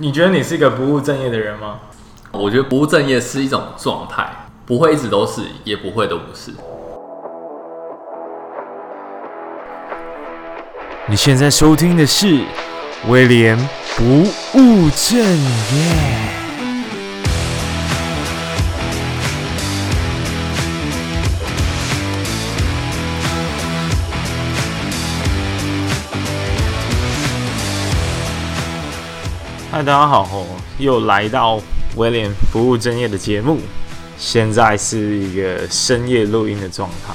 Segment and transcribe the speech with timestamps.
[0.00, 1.80] 你觉得你是一个不务正业的人吗？
[2.30, 4.28] 我觉得不务正业是一种状态，
[4.64, 6.52] 不会一直都是，也不会都不是。
[11.06, 12.44] 你现在收听的是
[13.08, 13.58] 威廉
[13.96, 14.04] 不
[14.54, 16.47] 务正业。
[29.78, 30.44] 嗨，大家好，
[30.80, 31.62] 又来到
[31.94, 33.60] 威廉不务正业的节目。
[34.16, 37.14] 现在是一个深夜录音的状态。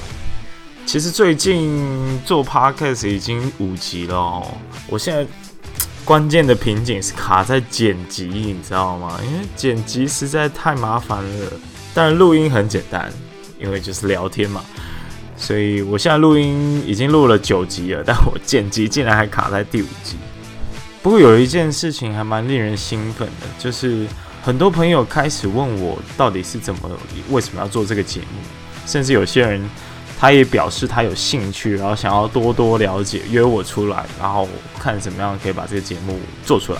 [0.86, 4.48] 其实最近做 podcast 已经五集了哦。
[4.88, 5.28] 我现在
[6.06, 9.20] 关键的瓶颈是卡在剪辑，你知道吗？
[9.26, 11.52] 因为剪辑实在太麻烦了。
[11.94, 13.12] 当然录音很简单，
[13.60, 14.64] 因为就是聊天嘛。
[15.36, 20.16] 所以我现在录音已经录了九集了，但我剪辑竟然还卡在第五集。
[21.04, 24.08] 不过有一件事情还蛮令人兴奋的，就是
[24.42, 26.90] 很多朋友开始问我到底是怎么、
[27.30, 28.40] 为什么要做这个节目，
[28.86, 29.62] 甚至有些人
[30.18, 34.48] 他也表示他有兴趣，然后想要多多了解，约我出来，然后
[34.80, 36.80] 看怎么样可以把这个节目做出来。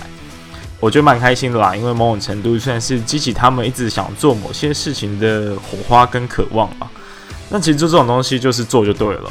[0.80, 6.90] 我觉得蛮开心的啦，因为某种程度算是激起他们一直想做某些事情的火花跟渴望吧。
[7.50, 9.30] 那其实做这种东西就是做就对了。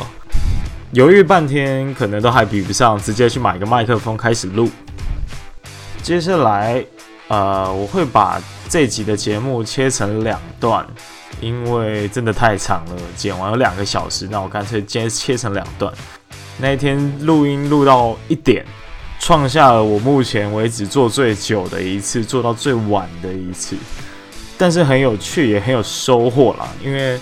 [0.93, 4.69] 犹豫半天，可能都还比不上直接去买个麦克风开始录。
[6.03, 6.85] 接下来，
[7.29, 10.87] 呃，我会把这集的节目切成两段，
[11.41, 15.91] 因为真的太长了，剪完有两个小时，那我干脆先切成两段。
[16.59, 18.63] 那一天录音录到一点，
[19.19, 23.75] 创下了我目前为止做最久的一次，做到最晚的一次。
[24.59, 27.19] 但是很有趣，也很有收获啦，因为。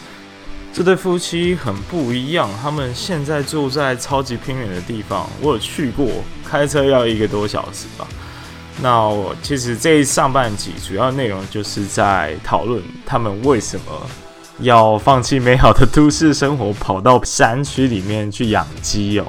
[0.72, 6.06] 这对夫妻很不一样，他们现在住在超级偏远的地方，我有去过，
[6.48, 8.06] 开车要一个多小时吧。
[8.80, 13.84] 那我其实这一上半集主要内容就是在讨论他们为什么
[14.60, 19.26] 要放弃美好的都市生活，跑到山区里面去养鸡哦。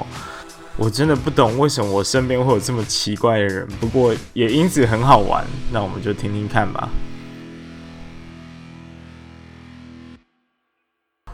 [0.76, 5.44] 我真的不懂为什么我身边会有这么奇怪的人，不过也因此很好玩。
[5.70, 6.88] 那我们就听听看吧。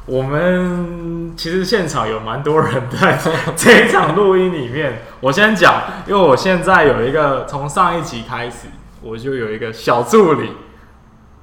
[0.09, 3.19] 我们其实现场有蛮多人在
[3.55, 5.03] 这一场录音里面。
[5.21, 8.69] 我先讲，因为我现在有一个从上一集开始，
[9.03, 10.53] 我就有一个小助理。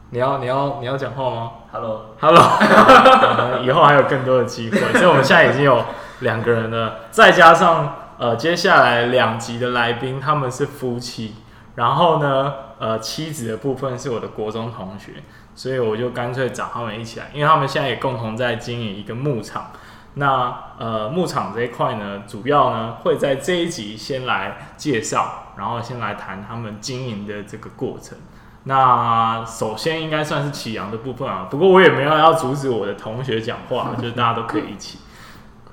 [0.10, 3.62] 你要你要你要讲话吗？Hello，Hello。
[3.64, 5.86] 以后还有更多的机会，所以我们现在已经有
[6.22, 11.36] 两个人了，再加上呃接下来两集的来宾，他们是夫妻。
[11.76, 15.12] 然后呢，呃，妻子的部分是我的国中同学。
[15.56, 19.72] 所以我就干脆找他们一起来，因为他们现在也共同在经营一个牧场。
[20.18, 28.18] 那呃，牧场这一块呢，主要呢会在这一集先来介绍，然后先来谈他们经营的这个过程。
[28.64, 35.00] 那首先应该算是启阳的部分啊，不过我也没有要阻止我的同学讲话，就是大家都可以一起。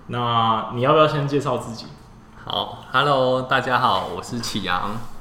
[0.08, 1.86] 那你要不要先介绍自己？
[2.44, 5.11] 好，Hello，大家好，我是启阳。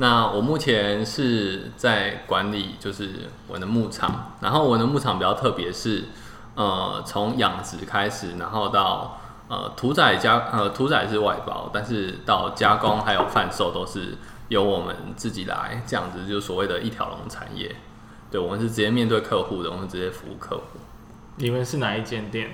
[0.00, 4.32] 那我目前是在管理，就是我的牧场。
[4.40, 6.04] 然后我的牧场比较特别，是
[6.54, 14.16] 呃从养殖开始，然后到呃屠宰加呃屠宰是外包，但是到加工还有贩售都是
[14.48, 17.76] 由我们自己来，这样子就是所谓的一条龙产业。
[18.30, 20.62] 对，我们是直接面对客户的，我们直接服务客户。
[21.36, 22.48] 你们是哪一间店？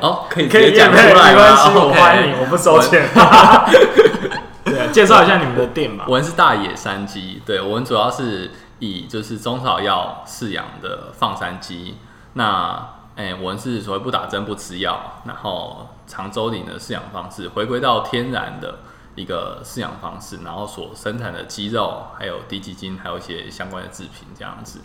[0.00, 1.34] 哦，可以可以讲出来？
[1.34, 3.06] 没关系，我欢迎，我不收钱。
[4.66, 6.04] 对，介绍一下你们的店吧。
[6.06, 11.96] 我们是大野山鸡，对，我们主要是以就是中草药饲养的放山鸡。
[12.34, 18.78] 那，哎、欸，我们是所谓不打针不吃药，然后长周龄的饲养方式，回归到天然的
[19.14, 24.80] 一个饲养方式，然后所生产的鸡肉，还有低基金，还有一些相关的制品这样子。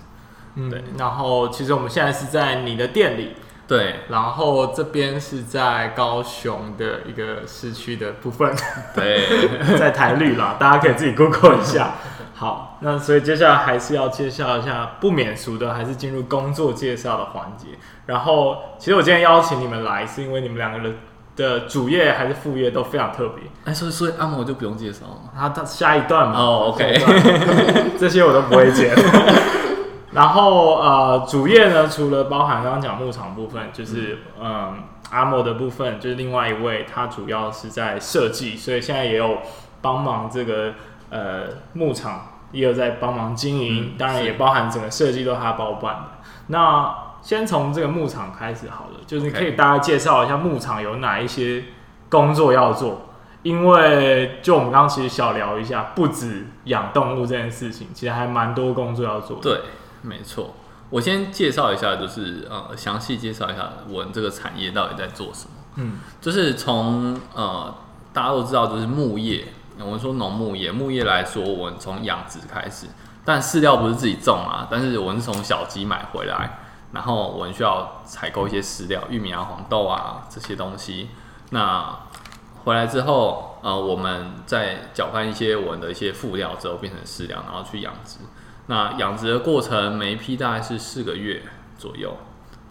[0.55, 0.83] 嗯，对。
[0.97, 3.35] 然后，其实我们现在是在你的店里。
[3.67, 8.55] 对，然后这边是在高雄的一个市区的部分，
[8.95, 9.25] 对，
[9.77, 11.95] 在台绿啦，大家可以自己 Google 一下。
[12.33, 17.67] 好，那所以接下来还是要介绍一下，不免俗的还是进入工作介绍的环节。
[18.05, 20.95] 然后，其实我今天邀请你们来，是因为你们两个人
[21.35, 23.43] 的主业还是副业都非常特别。
[23.65, 27.01] 哎，所以所以按摩就不用介绍了，他他下一段嘛，哦，OK，
[27.99, 28.95] 这些我都不会剪。
[30.11, 34.73] 然后呃，主业呢，除了包含刚刚讲牧场部分，就是嗯、呃、
[35.11, 39.39] 阿莫的部分，就是另外一位，他主要是在设计，所以现在也有
[39.81, 40.73] 帮忙这个
[41.09, 41.43] 呃
[41.73, 46.01] 牧场，也有在帮忙经营，嗯、当然也包含整个设计都是他包办的。
[46.47, 51.65] 那先从这个牧场开始好了，就是你可以大家介绍一下牧场有哪一些
[52.09, 53.09] 工作要做，
[53.43, 59.43] 因为就我们刚刚其实小聊一下，不止养动物这件事情，其实还蛮多工作要做的。
[59.43, 59.59] 对，
[60.01, 60.55] 没错。
[60.89, 65.51] 我先介绍一下，就是呃，详细介绍一下我们这个产业到底在做什么。
[65.75, 67.75] 嗯，就是从呃，
[68.13, 69.47] 大家都知道，就是牧业。
[69.79, 72.87] 我们说农牧业，牧业来说，我们从养殖开始，
[73.23, 76.59] 但饲料不是自己种啊，但是我们是从小鸡买回来，
[76.93, 81.09] 然后我们需要采购一些饲料，玉米啊、黄豆啊这些东西。
[81.51, 81.95] 那
[82.63, 88.17] 回来之后，呃，我们再搅拌一些我们的一些副料之后，变成饲料，然后去养殖。
[88.67, 91.41] 那养殖的过程，每一批大概是四个月
[91.77, 92.15] 左右，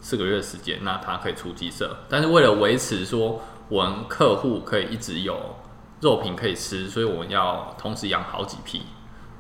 [0.00, 1.98] 四个月时间，那它可以出鸡舍。
[2.08, 5.56] 但是为了维持说我们客户可以一直有
[6.00, 8.82] 肉品可以吃，所以我们要同时养好几批，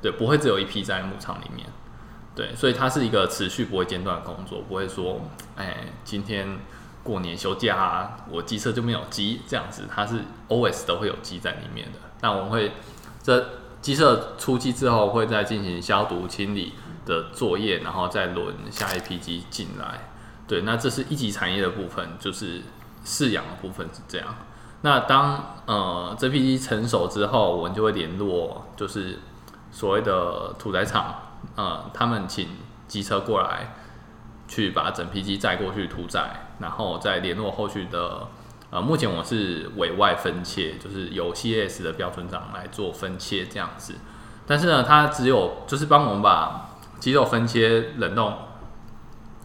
[0.00, 1.66] 对，不会只有一批在牧场里面，
[2.34, 5.20] 对，所以它是一个持续不会间断的工作，不会说，
[5.56, 6.58] 哎，今天
[7.02, 11.98] 过年休假啊，我鸡舍就没有鸡这样子，它是 always 都会有鸡在里面的。
[12.22, 12.72] 那我们会
[13.22, 13.46] 这
[13.86, 16.72] 鸡舍出鸡之后，会再进行消毒清理
[17.04, 20.08] 的作业，然后再轮下一批鸡进来，
[20.48, 22.62] 对，那这是一级产业的部分，就是
[23.04, 24.26] 饲养的部分是这样。
[24.80, 29.20] 那当呃这批鸡成熟之后，我们就会联络，就是
[29.70, 31.14] 所谓的屠宰场，
[31.54, 32.48] 呃，他们请
[32.88, 33.72] 机车过来，
[34.48, 38.26] 去把整批鸡载过去屠宰，然后再联络后续的，
[38.70, 43.94] 呃，目前我是委外分切，就是由 CAS 的标准长来做分切这样子，
[44.46, 48.34] 但是呢，它只有就是帮我们把鸡肉分切、冷冻、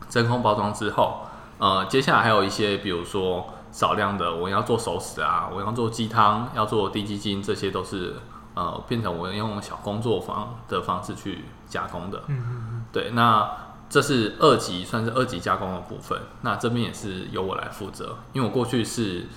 [0.10, 1.28] 真空包装之后，
[1.60, 3.54] 呃，接下来还有一些，比如说。
[3.72, 8.18] 少量的，我要做熟食啊，我要做鸡汤，要做低鸡精，这些都是
[8.54, 12.22] 呃变成我用小工作坊的方式去加工的。
[12.28, 13.50] 嗯嗯对，那
[13.92, 16.18] 这是二级，算是二级加工的部分。
[16.42, 19.28] 那这边也是由我来负责，因为我过去是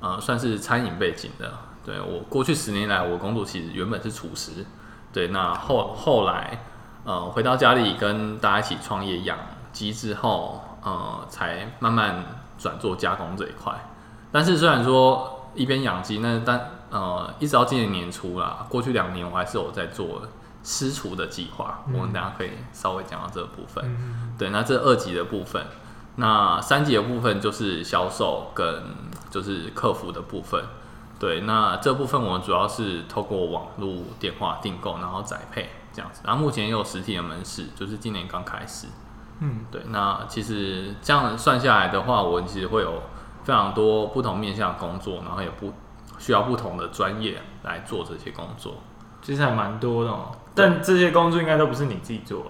[0.00, 1.52] 呃算是餐饮背景的。
[1.84, 4.64] 对，我过去十年来，我工作其实原本是厨师。
[5.12, 6.64] 对，那后后来
[7.04, 9.38] 呃回到家里跟大家一起创业养
[9.72, 12.24] 鸡之后，呃才慢慢。
[12.60, 13.72] 转做加工这一块，
[14.32, 20.28] 但是虽然说一边养鸡，那但呃一直到今年年初啦，过去两年我还是有在做的
[20.68, 23.82] 私厨的计划，嗯、我们等下可以稍微讲到这个部分。
[23.86, 25.64] 嗯、对，那这二级的部分，
[26.16, 28.84] 那三级的部分就是销售跟
[29.30, 30.62] 就是客服的部分。
[31.18, 36.20] 对，那这部分我们主要是透过网络电话订购，然后宅配这样子。
[36.22, 38.88] 然后目前也有实体的门市，就是今年刚开始。
[39.40, 43.02] 嗯，对，那其实这样算下来的话，我其实会有
[43.42, 45.72] 非常多不同面向的工作，然后也不
[46.18, 48.74] 需要不同的专业来做这些工作，
[49.22, 50.30] 其实还蛮多的哦。
[50.58, 52.46] 但这些工作应该都不是你自己做。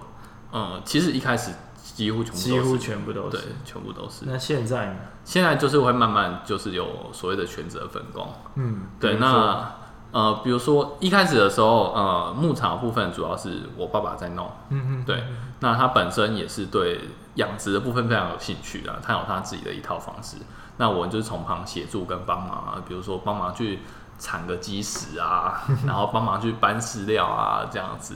[0.51, 4.25] 嗯，其实一开始几乎全部几乎全部都是，对，全部都是。
[4.25, 4.95] 那现在呢？
[5.23, 8.27] 现在就是会慢慢就是有所谓的权责分工。
[8.55, 9.75] 嗯，对，那。
[10.11, 15.23] 呃，比如说一开始的时候，呃，牧场部分主要是我爸爸在弄，嗯嗯，对，
[15.59, 17.01] 那他本身也是对
[17.35, 20.37] 养殖的部分非常有兴趣的，他有他自己的一套方式。
[20.77, 23.81] 那我就是从旁协助跟帮忙啊，比如说帮忙去
[24.19, 28.15] 铲个鸡屎啊， 然后帮忙去搬饲料啊，这样子。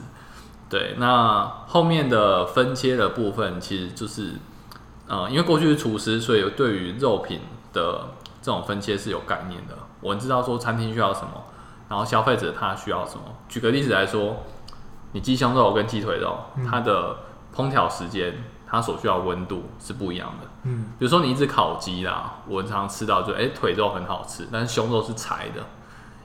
[0.69, 4.35] 对，那后面的分切的部分其实就是，
[5.07, 7.41] 呃，因为过去是厨师，所以对于肉品
[7.71, 8.09] 的
[8.41, 9.75] 这种分切是有概念的。
[10.01, 11.29] 我们知道说餐厅需要什么。
[11.89, 13.23] 然后消费者他需要什么？
[13.47, 14.37] 举个例子来说，
[15.11, 17.15] 你鸡胸肉跟鸡腿肉，嗯、它的
[17.55, 18.33] 烹调时间，
[18.65, 20.47] 它所需要温度是不一样的。
[20.63, 25.61] 嗯，比如说你一只烤鸡啦，我常常吃到就哎、欸、腿肉很好吃，但是胸肉是柴的，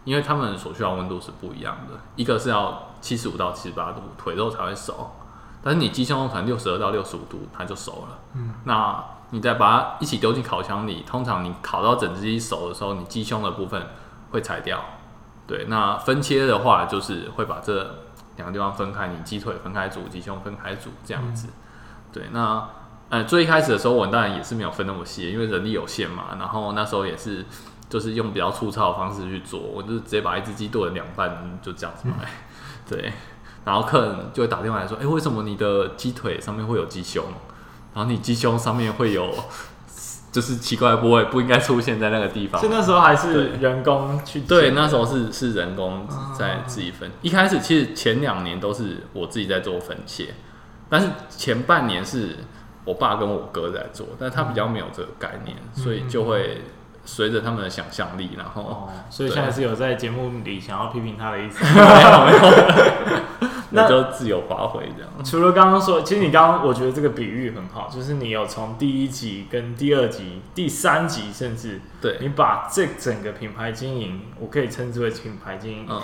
[0.08, 1.92] 因为他们所需要温度是不一样的。
[2.16, 5.10] 一个是要七十五到七十八度，腿肉才会熟，
[5.62, 8.18] 但是你鸡胸肉可能六十二到六十五度它就熟了。
[8.32, 13.86] 嗯，那你再把它一起丢进烤箱里，通常你烤到整只鸡熟的时候，你鸡胸的部分
[14.30, 14.82] 会裁掉。
[15.46, 17.94] 对，那分切的话，就是会把这
[18.36, 21.48] 两个地方分开，你鸡腿分开煮，鸡胸分开煮，这样子。
[21.48, 21.52] 嗯、
[22.14, 22.66] 对，那
[23.10, 26.36] 呃最一开始的时候，我当然也是没有分那么细，因为人力有限嘛。
[26.38, 27.44] 然后那时候也是，
[27.88, 32.24] 就是用比较粗糙的方式去做，我就是直接把一只鸡剁成两半，就这样子卖。
[32.24, 32.28] 嗯、
[32.88, 33.12] 对，
[33.64, 37.24] 然后客人就会打电话来说，哎，为什么你的鸡腿上面会有鸡胸？
[37.94, 39.34] 然后你鸡胸上面会有。
[40.30, 42.60] 就是奇怪的部位不应该出现在那个地方。
[42.60, 46.06] 就那时候还是人工去对，对，那时候是是人工
[46.38, 47.08] 在自己分。
[47.08, 50.34] 啊、一开始其实前两年都是我自己在做分切，
[50.90, 52.36] 但是前半年是
[52.84, 56.60] 我爸跟我哥在做，但他比较没有这个概念，嗯、所以就会
[57.10, 61.64] 随着他们的想象力，然后、哦、所以现在是有在节目里想要批评他的意思。
[61.64, 63.48] 没 有没有。
[63.70, 65.10] 那就自由发挥这样。
[65.24, 72.18] 除了刚刚说，其实你刚刚我觉得这个比喻很好，就是你有从第一集跟第二集、第三集，甚至对。
[72.20, 76.02] 你把这整个品牌经营，我可以称之为品牌经营，嗯，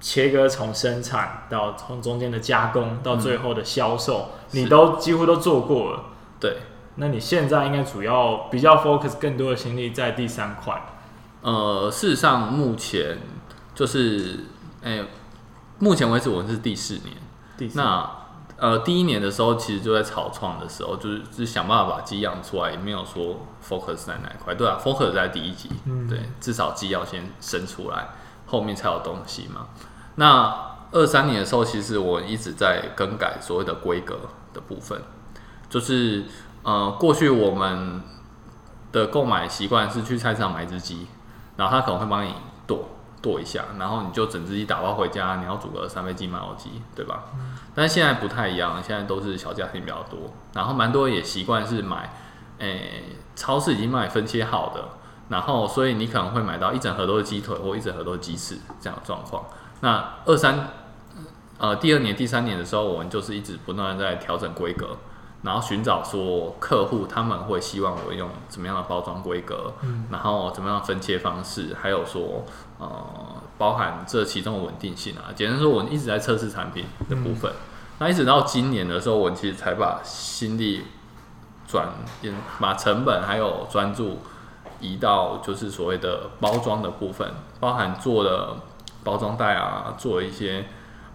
[0.00, 6.04] 切割从生产到从中间的加工到最后的销售，嗯，你都几乎都做过了。
[6.40, 6.58] 对，
[6.98, 10.80] 那你现在应该主要比较 focus 更多的心力在第三块。
[11.40, 13.18] 呃，事实上目前
[13.74, 14.44] 就是，
[14.82, 15.06] 哎、欸，
[15.78, 17.16] 目前为止我是第四年。
[17.56, 17.78] 第四。
[17.78, 18.10] 那
[18.56, 24.52] 呃，第一年的时候其实就在草创的时候，就是就是想办法把鸡养出来，也没有说 focus 在哪一块。
[24.56, 28.08] 对啊，focus 在第一集，嗯，对，至少鸡要先生出来，
[28.46, 29.68] 后面才有东西嘛。
[30.16, 30.52] 那
[30.90, 34.18] 二三年的时候，其实我一直在更改所谓的规格
[34.52, 35.00] 的部分，
[35.70, 36.24] 就是
[36.68, 38.02] 呃，过去我们
[38.92, 41.06] 的购买习惯是去菜市场买只鸡。
[41.56, 42.34] 然后他可能会帮你
[42.66, 42.90] 剁
[43.22, 47.24] 剁一下，然后你就整只鸡打包回家，你要煮个三杯鸡、麻油鸡，对吧？
[47.34, 52.12] 嗯、但现在不太一样，现在都是小家庭比较多，然后蛮多也习惯是买，
[52.58, 54.84] 诶，超市已经卖分切好的，
[55.30, 59.42] 然后所以你可能会买到一整盒都是鸡腿或一整盒都是鸡翅这样的状况。
[59.80, 60.68] 那二三，
[61.58, 64.96] 呃，第二年、第三年的时候，我们就是一直不断在调整规格。
[65.42, 72.44] 然后寻找说客户他们会希望我用怎么样的包装规格，嗯，然后怎么样的分切方式，还有说
[72.78, 72.90] 呃
[73.56, 75.30] 包含这其中的稳定性啊。
[75.36, 77.52] 简单说，我一直在测试产品的部分。
[77.52, 77.54] 嗯、
[78.00, 80.84] 那一直到今年的时候，我其实才把心力
[81.68, 81.88] 转，
[82.58, 84.18] 把成本还有专注
[84.80, 88.56] 移到就是所谓的包装的部分，包含做了
[89.04, 90.66] 包装袋啊，做一些。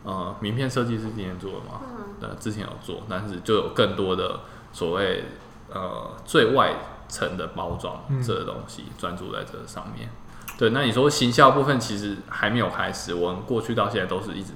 [0.03, 1.79] 呃，名片设计是今年做的嘛？
[2.21, 4.41] 嗯，之前有做，但是就有更多的
[4.73, 5.23] 所谓
[5.71, 6.73] 呃最外
[7.07, 10.09] 层的包装这个东西专注在这上面。
[10.57, 14.51] 对，那你说行销部分其实还没有开始，我们过去到现在都是一直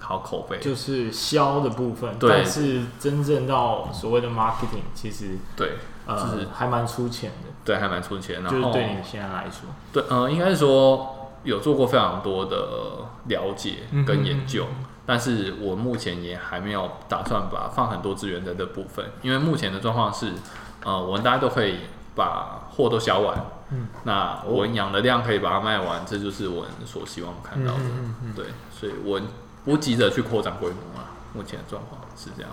[0.00, 2.18] 靠口碑，就是销的部分。
[2.18, 5.74] 对，但是真正到所谓的 marketing，其实对，
[6.06, 7.48] 呃，就是还蛮出钱的。
[7.64, 8.42] 对，还蛮出钱。
[8.42, 11.16] 然后就是对你现在来说，对，呃，应该是说。
[11.42, 12.56] 有做过非常多的
[13.26, 20.32] 了解跟研究，嗯、但是我目前也还没有打算把放很多资源在这部分，因为目前的状况是，
[20.84, 21.78] 呃，我们大家都可以
[22.14, 23.38] 把货都销完，
[23.70, 27.80] 嗯，那我们养的量可以把它卖完，这就是我们所希望看到的，
[28.36, 29.20] 对，所以我
[29.64, 32.50] 不急着去扩展规模啊，目前的状况是这样。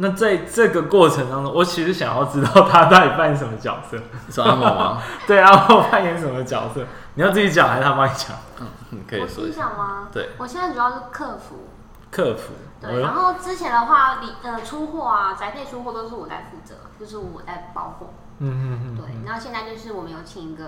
[0.00, 3.98] 那在这个过程当中，我其实想要知道他到底扮演什么角色？
[4.30, 5.02] 是阿某吗？
[5.26, 6.86] 对，阿某扮演什么角色？
[7.14, 8.36] 你要自己讲还是他帮你讲？
[8.60, 9.64] 嗯，你可以说一下。
[9.64, 10.08] 我讲吗？
[10.12, 11.68] 对，我现在主要是客服。
[12.10, 12.52] 客服。
[12.80, 18.10] 对，然后之前的话，你呃出货啊，宅配出货都是我在负责，就是我在包货。
[18.38, 18.96] 嗯嗯嗯。
[18.96, 20.64] 对，然后现在就是我们有请一个，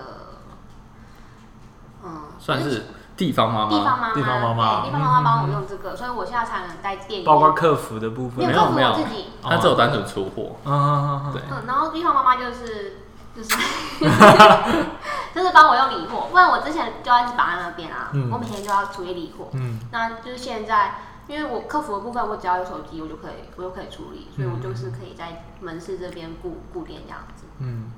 [2.03, 2.83] 嗯，算是。
[3.21, 7.23] 地方妈妈，地方妈妈，地方妈妈，地方妈妈帮我用这个，所以我现在才能在店里。
[7.23, 10.55] 包括客服的部分，没有没有，自己，他只有单纯出货。
[10.65, 11.43] 嗯对。
[11.67, 13.03] 然后地方妈妈就是
[13.35, 13.49] 就是
[15.35, 19.49] 就是帮我用理货，不然我之前就要一直绑在那边啊，我每天就要处理理货。
[19.53, 19.79] 嗯。
[19.91, 20.95] 那就是现在，
[21.27, 27.45] 因为我客服的部分，我只要有手机，我就可以，我就可以处理，所以我就是可以在门市这边顾顾店这样子。
[27.59, 27.91] 嗯。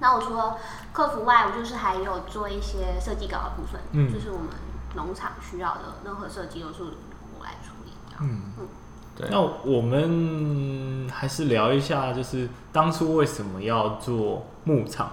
[0.00, 0.56] 那我除了
[0.92, 4.48] 客服外，我就是还有做一些设计稿的部分，嗯，就是我们。
[4.94, 7.92] 农场需要的任何设计都是我来处理。
[8.20, 8.68] 嗯嗯，
[9.14, 9.28] 对。
[9.30, 15.12] 那我们还是聊一下，就是当初为什么要做牧场，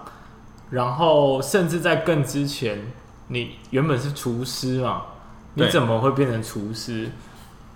[0.70, 2.90] 然后甚至在更之前，
[3.28, 5.02] 你原本是厨师嘛？
[5.56, 7.12] 你怎么会变成厨师？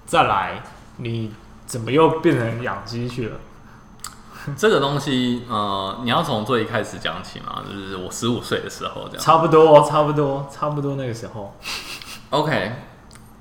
[0.06, 0.64] 再来，
[0.98, 1.34] 你
[1.66, 3.38] 怎么又变成养鸡去了？
[4.58, 9.20] 这个东西，呃，你要从最一开始讲起嘛，就是我十五岁的时候这样。
[9.20, 11.56] 差不多，差不多，差不多那个时候。
[12.30, 12.74] OK，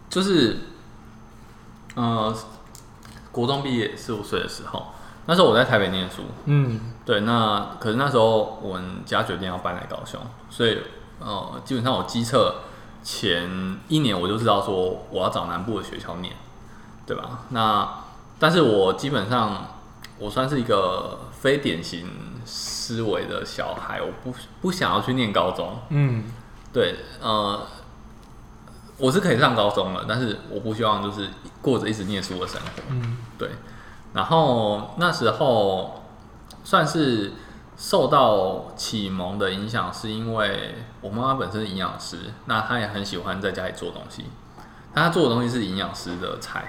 [0.09, 0.59] 就是，
[1.95, 2.35] 呃，
[3.33, 4.87] 国中毕业十五岁的时候，
[5.27, 6.23] 那时候我在台北念书。
[6.47, 10.79] 嗯，对，那可是那时候我们家决定要搬来高雄，所以，
[11.21, 12.63] 呃，基本上我机测
[13.03, 16.35] 前一年我就知道说我要找南部的学校念，
[17.07, 17.41] 对吧？
[17.51, 17.89] 那
[18.39, 19.75] 但是我基本上。
[20.19, 22.09] 我算是一个非典型
[22.45, 25.79] 思维的小孩，我不不想要去念高中。
[25.91, 26.25] 嗯，
[26.73, 27.67] 对，呃，
[28.97, 31.29] 我是可以上高中了，但是我不希望就是
[31.63, 32.83] 过着一直念书的生活。
[32.91, 33.51] 嗯，对。
[34.13, 36.03] 然后那时候
[36.65, 37.35] 算是
[37.77, 44.25] 受到启蒙的影响，是因为我妈妈本身是营养师，那她也很喜欢在家里做东西，
[44.93, 46.67] 但她做的东西是营养师的菜，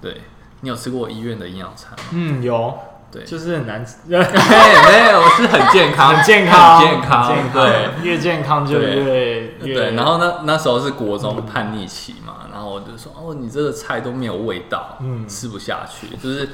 [0.00, 0.22] 对。
[0.60, 2.04] 你有吃过医院的营养餐吗？
[2.12, 2.74] 嗯，有。
[3.08, 3.98] 对，就是很难吃。
[4.08, 7.32] 没有，是很健康，很健康，健康。
[7.52, 16.50] 对，越健康就越对，然后那那时候是国中叛逆期嘛，嗯、然后我就说哦，你这个菜都没有味道，嗯，吃不下去，就是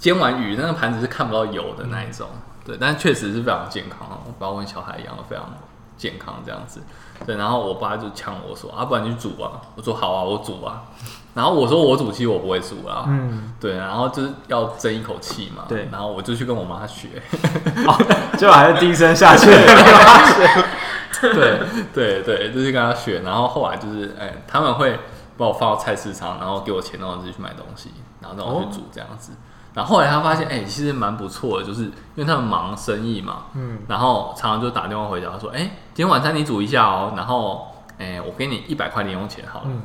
[0.00, 5.48] 煎完鱼那个盘子是看不到油的那一种，嗯、对，但确实是非常健康，包括小孩一样的非常
[5.96, 6.82] 健康这样子，
[7.24, 10.82] 对，然后我爸就呛我说啊，不然你去煮啊，我说好啊，我煮啊。
[11.34, 17.08] 然后我说我煮，其实我不会煮啊，嗯，对，然后就是要争一口气嘛，对，然后我就去跟我妈学，
[17.86, 19.46] 哦，就还是低声下气
[21.20, 21.60] 对
[21.94, 24.98] 对对，就去跟她学，然后后来就是，哎，他们会
[25.36, 29.36] 把我放到菜市场，然后给我钱，让我自己去买东西，然后让我去煮这样子，哦、
[29.74, 35.58] 然后后来他发现，哎，其实蛮不错的，就是因为他们忙生意嘛，嗯，然后常常就打电话回家说，哎，
[35.94, 37.68] 今天晚餐你煮一下哦，然后，
[37.98, 39.66] 哎，我给你一百块零用钱好了。
[39.66, 39.82] 嗯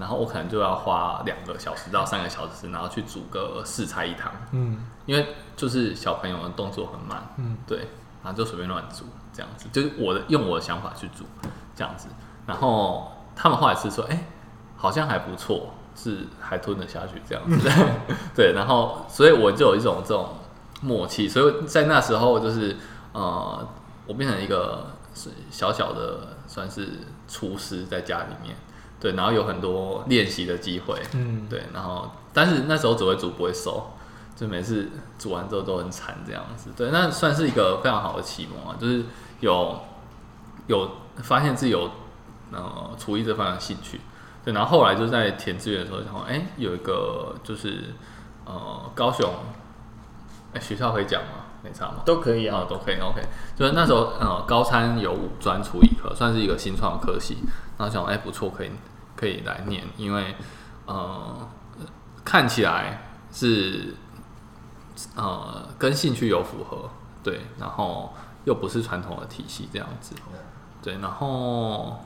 [0.00, 4.32] 然后我可能就要花两个小时到三个小时，然后去煮个四菜一汤。
[4.52, 7.22] 嗯，因为就是小朋友的动作很慢。
[7.36, 7.80] 嗯，对，
[8.24, 11.24] 然后就随便乱煮这样子，就是我的用我的想法去煮
[11.76, 12.08] 这样子。
[12.46, 14.24] 然后他们后来是说，哎，
[14.74, 17.68] 好像还不错，是还吞得下去这样子。
[18.08, 20.30] 嗯、 对，然后所以我就有一种这种
[20.80, 22.74] 默契，所以在那时候就是
[23.12, 23.68] 呃，
[24.06, 24.86] 我变成一个
[25.50, 28.56] 小小的算是厨师在家里面。
[29.00, 33.90] 对，然后有很多练习的机会，嗯，对，然后但是那时候只会煮不会收，
[34.36, 36.70] 就每次煮完之后都很惨这样子。
[36.76, 39.02] 对，那算是一个非常好的启蒙啊，就是
[39.40, 39.80] 有
[40.66, 40.90] 有
[41.22, 41.90] 发现自己有
[42.52, 44.00] 呃厨艺这方面的兴趣。
[44.44, 47.94] 对，然后后来就在填志愿的时候，然后哎有一个就是
[48.44, 49.32] 呃高雄，
[50.52, 51.28] 哎学校可以讲吗？
[51.62, 51.96] 没差吗？
[52.06, 52.96] 都可以啊，都可以。
[53.00, 53.20] OK，
[53.54, 57.38] 就是那时候呃高三有五专厨艺课，算是一个新创科系。
[57.76, 58.70] 然后想哎不错，可以。
[59.20, 60.34] 可以来念，因为
[60.86, 61.46] 呃
[62.24, 63.94] 看起来是
[65.14, 66.88] 呃跟兴趣有符合，
[67.22, 70.14] 对，然后又不是传统的体系这样子，
[70.82, 72.00] 对，然后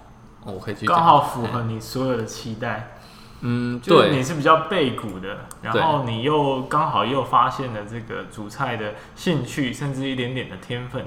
[0.44, 2.96] 我可以去刚好符合你所有的期待，
[3.42, 11.06] 嗯，对，你是比较背骨的，然后你又刚好又发现了这个主菜的兴趣，甚至一点点的天分。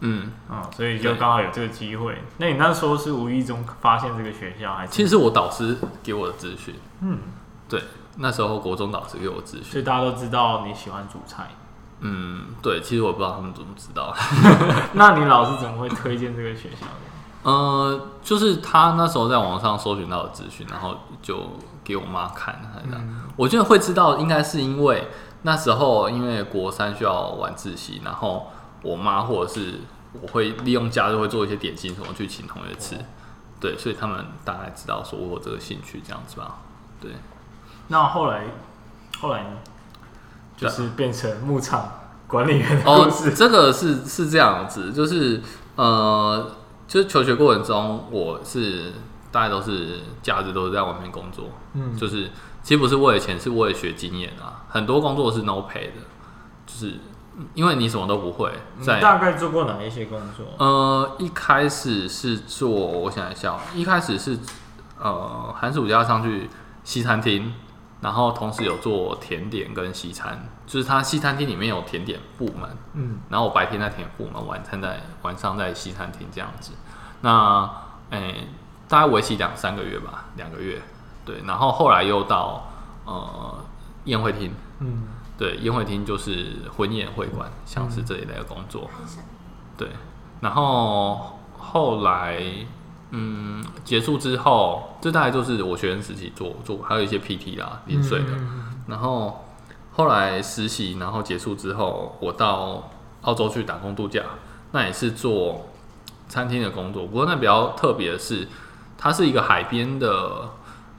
[0.00, 2.18] 嗯啊、哦，所以就刚好有这个机会。
[2.38, 4.92] 那你那时候是无意中发现这个学校，还是？
[4.92, 6.74] 其实是我导师给我的资讯。
[7.00, 7.18] 嗯，
[7.68, 7.82] 对，
[8.16, 11.48] 那时候国中导师给我资讯，所以大家都知道你喜欢煮菜。
[12.00, 14.14] 嗯，对，其实我不知道他们怎么知道。
[14.92, 17.50] 那你老师怎么会推荐这个学校的？
[17.50, 21.50] 呃，就是他那时候在网上搜寻到的资讯，然后就
[21.82, 22.60] 给我妈看。
[22.90, 25.08] 嗯、我觉得会知道，应该是因为
[25.42, 28.50] 那时候因为国三需要晚自习，然后
[28.84, 29.80] 我妈或者是。
[30.22, 32.96] 我会利用假日会做一些点心什么去请同学吃，
[33.58, 36.58] 对，所以他们大概知道说我有这个兴趣这样子吧，
[37.00, 37.10] 对。
[37.88, 38.44] 那后来，
[39.18, 39.50] 后来呢？
[40.56, 41.90] 就是变成牧场
[42.28, 43.30] 管理员的故事。
[43.30, 45.42] 哦，这个是是这样子，就是
[45.74, 46.48] 呃，
[46.86, 48.92] 就是求学过程中，我是
[49.32, 52.30] 大概都是假日都是在外面工作，嗯，就是
[52.62, 54.62] 其实不是为了钱，是为了学经验啊。
[54.68, 56.04] 很多工作是 no pay 的，
[56.64, 57.00] 就是。
[57.54, 60.46] 因为你什么都不会，在大概做过哪一些工作？
[60.58, 64.38] 呃，一开始是做，我想一下，一开始是
[65.00, 66.48] 呃寒暑假上去
[66.84, 67.52] 西餐厅，
[68.00, 76.72] 然后同时有做甜点跟西餐，就是他西餐厅里面有甜点部门，嗯，然后我白天在甜点部门，晚餐在晚上在西餐厅这样子。
[77.22, 77.68] 那
[78.10, 78.48] 诶、欸，
[78.88, 80.80] 大概为期两三个月吧，两个月，
[81.24, 82.70] 对，然后后来又到
[83.04, 83.64] 呃
[84.04, 85.08] 宴会厅，嗯。
[85.44, 88.88] 对，宴会厅就是婚宴会馆，像是这一类的工作。
[89.76, 89.90] 对，
[90.40, 92.42] 然后后来，
[93.10, 98.28] 嗯，结束之后，这大概就是我学生时期做做，还有一些 PT 啦，零碎的。
[98.86, 99.44] 然后
[99.92, 104.22] 后来实习，然后结束之后，我到澳洲去打工度假，
[104.72, 105.66] 那也是做
[106.26, 107.06] 餐厅的工作。
[107.06, 108.48] 不过那比较特别的是，
[108.96, 110.48] 它是一个海边的。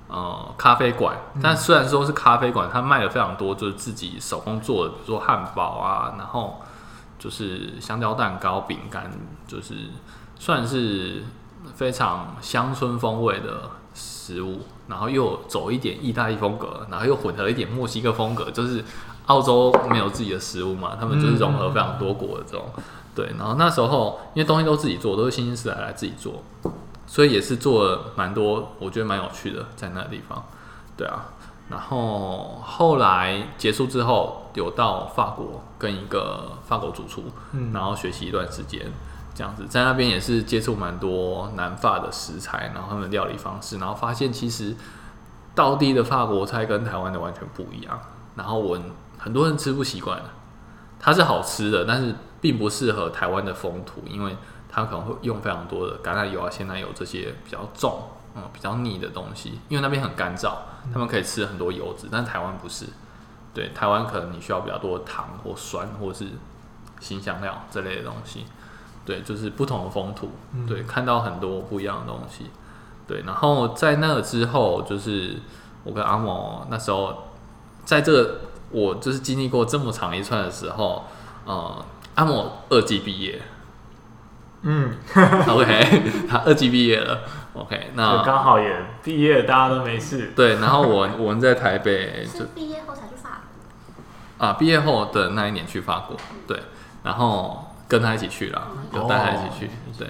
[0.07, 6.61] 呃，咖啡馆，但虽然说是咖啡馆，它卖了非常多，就是自己手工做的，比如说汉堡啊，然后
[7.17, 9.09] 就是香蕉蛋糕、饼干，
[9.47, 9.73] 就是
[10.37, 11.23] 算是
[11.73, 18.85] 非常乡村风味的食物，然后又走一点意大利风格，然后又混合一点墨西哥风格，就是
[19.25, 22.63] 澳洲没有自己的食物嘛，他们就是融合非常多国的这种，
[23.15, 26.43] 对，然后那时候因为东西都自己做，都是新鲜食材来自己做。
[27.15, 30.43] 所以也是做了蛮多，我觉得蛮有趣的，在那个地方，
[30.97, 31.27] 对啊。
[31.69, 37.23] 然后后来结束之后，有到法国跟一个法国主厨，
[37.53, 38.91] 嗯，然后学习一段时间，
[39.33, 44.75] 这样子，在那边也是接触蛮多南法的食材，然后他们的料理方式，然后发现其实
[45.55, 47.97] 道地的法国菜跟台湾的完全不一样。
[48.35, 48.77] 然后我
[49.17, 50.21] 很多人吃不习惯，
[50.99, 54.35] 它是好吃的，但是并不适合台湾的风土，因为。
[54.75, 57.97] 他可能会用非常多的橄榄油啊、鲜奶油这些比较重、
[58.35, 60.55] 嗯比较腻的东西，因为那边很干燥，
[60.91, 62.85] 他们可以吃很多油脂，但是台湾不是。
[63.53, 66.27] 对，台湾可能你需要比较多的糖或酸或是
[66.99, 68.45] 新香料这类的东西。
[69.05, 70.31] 对，就是不同的风土，
[70.67, 72.47] 对，看到很多不一样的东西。
[73.07, 75.39] 对，然后在那个之后，就是
[75.85, 77.29] 我跟阿某那时候，
[77.85, 81.05] 在这个我就是经历过这么长一串的时候，
[81.45, 81.85] 呃，
[82.15, 83.41] 阿某二季毕业。
[84.67, 84.91] 嗯，
[85.47, 87.21] OK， 他二级毕业了
[87.53, 90.33] ，OK，那刚好也毕业，大家都没事。
[90.35, 93.43] 对，然后我我们在台北 就毕业后才去法
[94.39, 94.47] 国。
[94.47, 96.59] 啊，毕业后的那一年去法国，对，
[97.03, 100.09] 然后跟他一起去了，就带他一起去，对，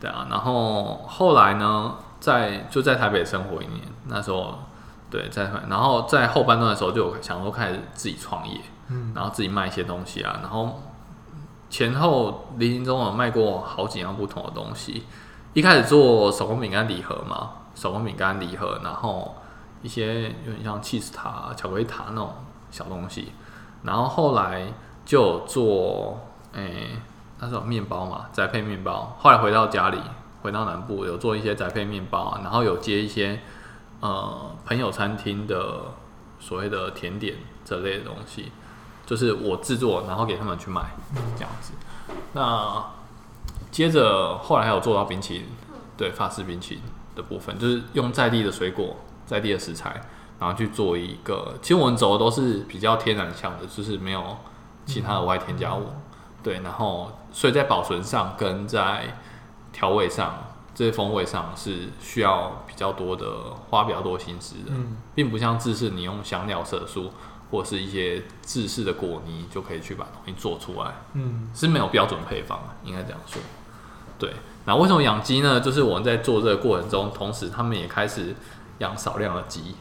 [0.00, 4.60] 对啊，然后后来呢，在就在台北生活一年，那时候
[5.10, 8.58] 对，在然后在后半段的时候就有想说开始自己创业，
[8.88, 10.84] 嗯，然后自己卖一些东西啊，然后。
[11.70, 15.04] 前后零零总总卖过好几样不同的东西。
[15.52, 19.36] 一开始做手工饼干礼盒嘛，手工饼干礼盒，然后
[19.82, 22.32] 一些有点像 cheese 塔、巧克力塔那种
[22.70, 23.32] 小东西。
[23.82, 24.66] 然后后来
[25.04, 26.20] 就做，
[26.52, 26.90] 诶、
[27.38, 29.16] 那时候面包嘛，宅配面包。
[29.18, 29.98] 后来回到家里，
[30.42, 33.40] 回到南部有做一些宅配面包，然后有接一些
[34.00, 35.80] 呃朋友餐厅的
[36.38, 38.52] 所谓的甜点这类的东西。
[39.10, 40.82] 就是我制作，然后给他们去卖，
[41.34, 41.72] 这样子。
[42.32, 42.80] 那
[43.72, 45.46] 接着后来还有做到冰淇淋，
[45.96, 46.82] 对，法式冰淇淋
[47.16, 50.00] 的部分，就是用在地的水果、在地的食材，
[50.38, 51.56] 然后去做一个。
[51.60, 54.38] 其实我们走的都是比较天然向的，就是没有
[54.86, 55.88] 其他的外添加物。
[56.40, 59.18] 对，然后所以在保存上跟在
[59.72, 60.36] 调味上，
[60.72, 63.26] 这些风味上是需要比较多的，
[63.70, 64.70] 花比较多心思的，
[65.16, 67.10] 并不像芝士你用香料、色素。
[67.50, 73.42] 或是一些制式的果泥就可以去把东西做出来，嗯，是没有标准配方，应该这样说。
[74.18, 74.32] 对，
[74.66, 75.58] 那为什么养鸡呢？
[75.58, 78.34] 就是我们在做这个过程中，同时他们也开始
[78.78, 79.74] 养少量的鸡。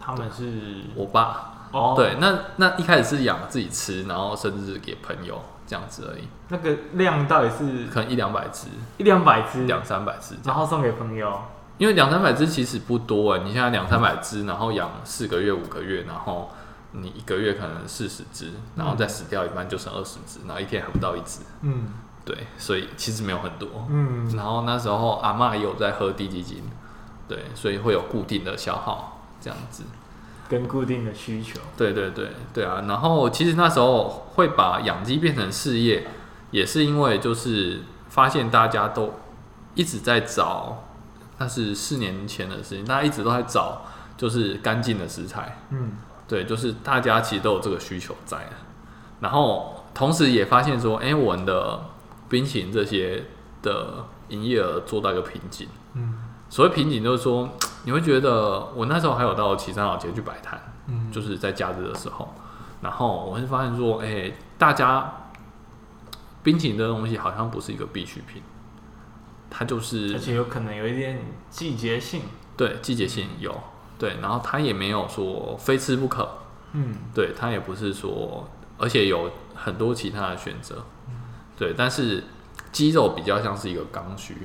[0.00, 6.22] 他们是我爸哦，对，那那一开始是养自己吃，然后甚至给朋友这样子而已。
[6.48, 11.36] 那个量到底是可能一两百只，一两百只，两三百只，然后送给朋友。
[11.78, 16.50] 因为两三百只其实不多哎，你现在两三百只，然后养四个月、五个月，然后。
[16.96, 21.40] 你一个月可能四十只，然后再死掉一半就剩二十只，然后一天还不到一只。
[21.62, 21.88] 嗯，
[22.24, 23.68] 对，所以其实没有很多。
[23.90, 26.62] 嗯，然后那时候阿妈也有在喝低基金，
[27.26, 29.82] 对，所以会有固定的消耗这样子，
[30.48, 31.58] 跟固定的需求。
[31.76, 32.84] 对对对对啊！
[32.86, 36.06] 然后其实那时候会把养鸡变成事业，
[36.52, 39.14] 也是因为就是发现大家都
[39.74, 40.84] 一直在找，
[41.38, 43.82] 那是四年前的事情，大家一直都在找
[44.16, 45.58] 就是干净的食材。
[45.70, 45.90] 嗯。
[46.26, 48.48] 对，就是大家其实都有这个需求在，
[49.20, 51.84] 然后同时也发现说，哎，我们的
[52.28, 53.24] 冰淇淋这些
[53.62, 55.68] 的营业额做到一个瓶颈。
[55.92, 57.50] 嗯，所谓瓶颈就是说，
[57.84, 62.32] 你会觉得我那时候还有到岐山老街去摆摊，嗯，就是在假日的时候，
[62.80, 65.12] 然后我会发现说，哎，大家
[66.42, 68.42] 冰淇淋这东西好像不是一个必需品，
[69.50, 72.22] 它就是，而且有可能有一点季节性，
[72.56, 73.54] 对，季节性有。
[74.04, 76.28] 对，然后他也没有说非吃不可，
[76.72, 81.14] 嗯，对他也不是说，而且有很多其他的选择，嗯，
[81.56, 82.22] 对，但是
[82.70, 84.36] 鸡肉比较像是一个刚需，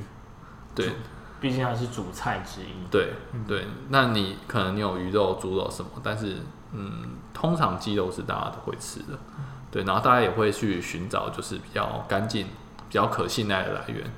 [0.73, 0.93] 对，
[1.41, 6.37] 毕竟它是主菜之一，对，嗯，对，那你可能你有鱼肉、猪肉什么，但是
[6.71, 9.19] 嗯，通常鸡肉是大家都会吃的，
[9.69, 14.09] 对，然后大家也会去寻找就是比较干净、比较可信赖的来源，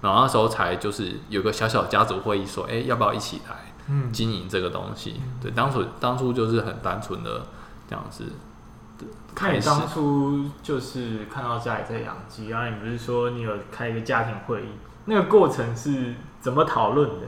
[0.00, 3.67] 然后那时候才就是有个小小家族会议说，哎，要不要一起来？
[3.90, 7.46] 嗯，经营这个东西，对，当初当初就是很单纯的
[7.88, 8.24] 这样子。
[9.34, 14.68] 看你当初就是看到家里在养鸡，然后你不是说你有开一个家庭会议，
[15.04, 17.26] 那个过程是怎么讨论的？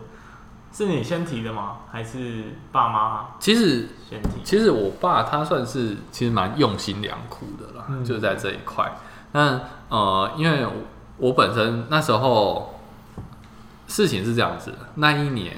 [0.72, 1.78] 是你先提的吗？
[1.90, 3.28] 还是爸妈？
[3.38, 4.40] 其实先提。
[4.44, 8.92] 其实我爸他算是其实蛮用心良苦的啦，嗯、就在这一块。
[9.32, 10.66] 那呃，因为
[11.16, 12.80] 我本身那时候
[13.86, 15.56] 事情是这样子的，那一年。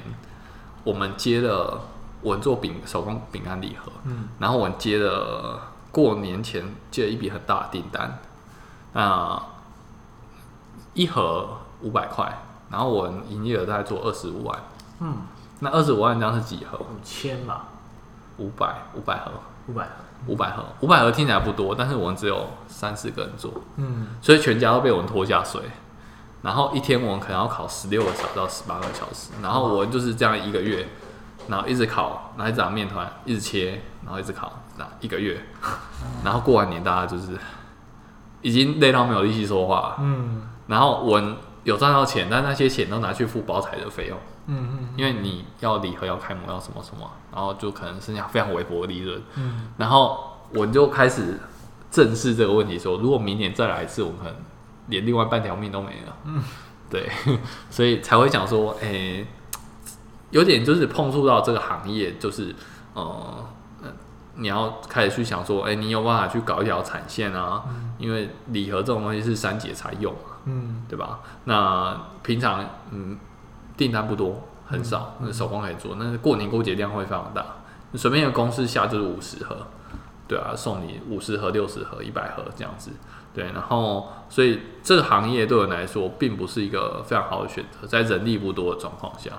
[0.83, 1.81] 我们接了
[2.21, 5.59] 我做饼手工饼干礼盒，嗯，然后我们接了
[5.91, 8.19] 过年前接了一笔很大的订单，
[8.93, 9.41] 那
[10.93, 11.49] 一盒
[11.81, 14.59] 五百块，然后我营业额大概做二十五万，
[14.99, 15.17] 嗯，
[15.59, 16.77] 那二十五万这样是几盒？
[16.77, 17.67] 五千吧，
[18.37, 19.31] 五百五百盒，
[19.67, 19.91] 五百盒，
[20.27, 25.61] 五百盒，五百盒听起来不多，但是我们只有三四个人做，嗯，所以全家都被我们拖下水。
[26.43, 30.85] 然后一天我们可能要烤十六个小时到十八个小时，然后我就是这样一个月，
[31.47, 35.41] 然后一直烤，拿一张面团一直切，然后一直烤，那一个月，
[36.23, 37.37] 然后过完年大家就是
[38.41, 41.21] 已经累到没有力气说话，嗯，然后我
[41.63, 44.17] 有赚到钱，但那些钱都拿去付包材的费用。
[44.47, 49.23] 嗯嗯，因为你要礼盒要开模要什么什么，然后就可能剩下非常微薄的利润。
[49.35, 51.39] 嗯，然后我就开始
[51.89, 54.35] 正视这个问题说，说如果明年再来一次，我们可能
[54.87, 56.15] 连另外半条命都没了。
[56.25, 56.43] 嗯，
[56.89, 57.09] 对，
[57.69, 59.27] 所以才会讲说，哎、欸，
[60.31, 62.53] 有点就是碰触到这个行业，就是
[62.93, 63.45] 呃，
[64.35, 67.63] 你要开始去想说，哎、欸，你有办法去搞一条产线啊？
[67.67, 70.13] 嗯、因为礼盒这种东西是三节才用。
[70.45, 71.19] 嗯，对吧？
[71.45, 73.17] 那平常嗯
[73.77, 75.95] 订单不多，很少，那、嗯、手工可以做。
[75.97, 77.45] 那过年过节量会非常大，
[77.95, 79.65] 随便一个公司下就是五十盒，
[80.27, 82.91] 对啊，送你五十盒、六十盒、一百盒这样子。
[83.33, 89.31] 对，然后所以这个行业对我来说并不是一个非常好的选择，在人力不多的状况下，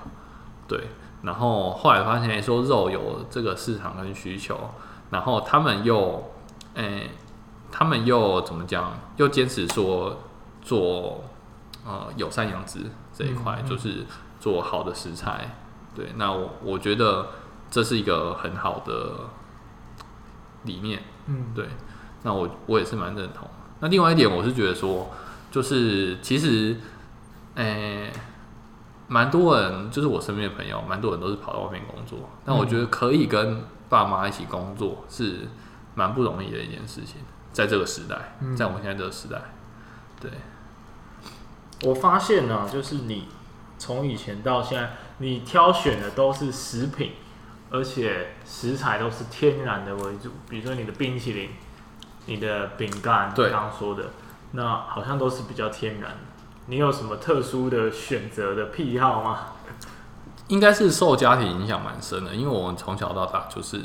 [0.66, 0.88] 对。
[1.22, 4.58] 然后后来发现说肉有这个市场跟需求，
[5.10, 6.32] 然后他们又
[6.74, 7.10] 诶，
[7.70, 8.98] 他们又怎么讲？
[9.16, 10.18] 又坚持说。
[10.64, 11.22] 做
[11.84, 12.80] 呃友善养殖
[13.12, 14.06] 这一块，嗯嗯、就是
[14.40, 15.58] 做好的食材。
[15.94, 17.26] 对，那我我觉得
[17.70, 19.28] 这是一个很好的
[20.62, 21.02] 理念。
[21.26, 21.68] 嗯，对。
[22.22, 23.46] 那我我也是蛮认同。
[23.84, 25.10] 那另外一点，我是觉得说，
[25.50, 26.74] 就是其实，
[27.54, 28.12] 诶、欸，
[29.08, 32.30] 蛮多人，就是我身边的朋友，蛮多人都是跑到外面工作。
[32.46, 35.40] 但我觉得可以跟爸妈一起工作，是
[35.94, 37.16] 蛮不容易的一件事情，
[37.52, 39.36] 在这个时代，在我们现在这个时代，
[40.18, 40.30] 对。
[41.82, 43.28] 我发现呢、啊，就是你
[43.76, 47.12] 从以前到现在，你挑选的都是食品，
[47.68, 50.30] 而且食材都是天然的为主。
[50.48, 51.50] 比如说你的冰淇淋、
[52.26, 54.04] 你的饼干，对，刚刚说的，
[54.52, 56.12] 那好像都是比较天然。
[56.66, 59.38] 你有什么特殊的选择的癖好吗？
[60.48, 63.78] 应该是受家庭影响蛮深的，因为我们从小到大就是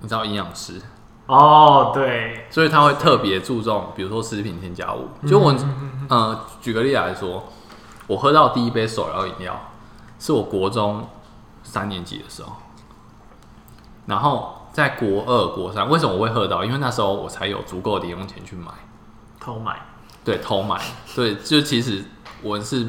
[0.00, 0.80] 你知道营养师
[1.26, 5.52] 哦，对，所以他会特别注重，比如说食品添加物，就我。
[5.52, 7.44] 嗯嗯，举个例来说，
[8.06, 9.58] 我喝到第一杯手摇饮料，
[10.18, 11.08] 是我国中
[11.62, 12.52] 三年级的时候，
[14.06, 16.64] 然后在国二、国三，为什么我会喝到？
[16.64, 18.72] 因为那时候我才有足够的零用钱去买，
[19.38, 19.80] 偷买，
[20.24, 20.80] 对，偷买，
[21.14, 22.04] 对，就其实
[22.42, 22.84] 我是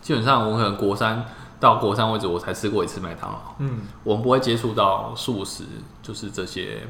[0.00, 1.24] 基本上我可能国三
[1.58, 5.64] 到国三为止，我才吃过一次麦当劳，嗯，我们不会接触到素食，
[6.02, 6.86] 就是这些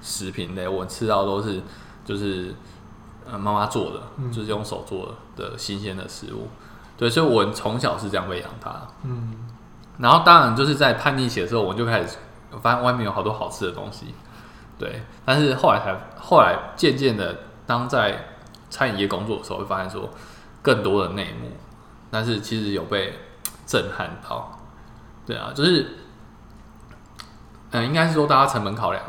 [0.00, 1.60] 食品类，我吃到都是
[2.04, 2.54] 就是。
[3.24, 6.48] 呃，妈妈做的，嗯、就是用手做的的新鲜的食物，
[6.98, 8.74] 对，所以我从小是这样喂养他。
[9.04, 9.36] 嗯，
[9.98, 12.18] 然后当然就是在叛逆期的时候，我就开始
[12.60, 14.14] 发现外面有好多好吃的东西，
[14.78, 15.02] 对。
[15.24, 17.36] 但是后来才后来渐渐的，
[17.66, 18.26] 当在
[18.70, 20.10] 餐饮业工作的时候，会发现说
[20.60, 21.50] 更多的内幕，
[22.10, 23.18] 但是其实有被
[23.66, 24.58] 震撼到。
[25.26, 25.82] 对啊，就是，
[27.70, 29.02] 嗯、呃，应该是说大家成本考量，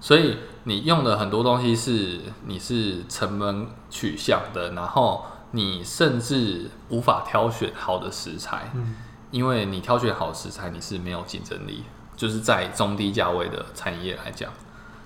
[0.00, 0.38] 所以。
[0.64, 8.94] 你用的很多东西是你是成本取向的，然后你甚至无法挑选好的食材，嗯，
[9.30, 11.84] 因为你挑选好的食材你是没有竞争力，
[12.20, 14.52] 就是在中低价位的产业来讲，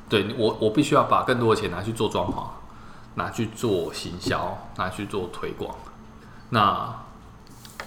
[0.09, 2.45] 对我我必须要把更多的钱拿去做装潢，
[3.15, 5.77] 拿去做行销，拿去做推广。
[6.51, 6.93] 那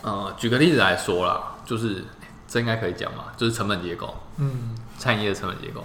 [0.02, 2.06] 呃，举个例子来说啦，就是
[2.48, 5.84] 这应该可以讲嘛，就是成本结构，嗯，产业的成本结构。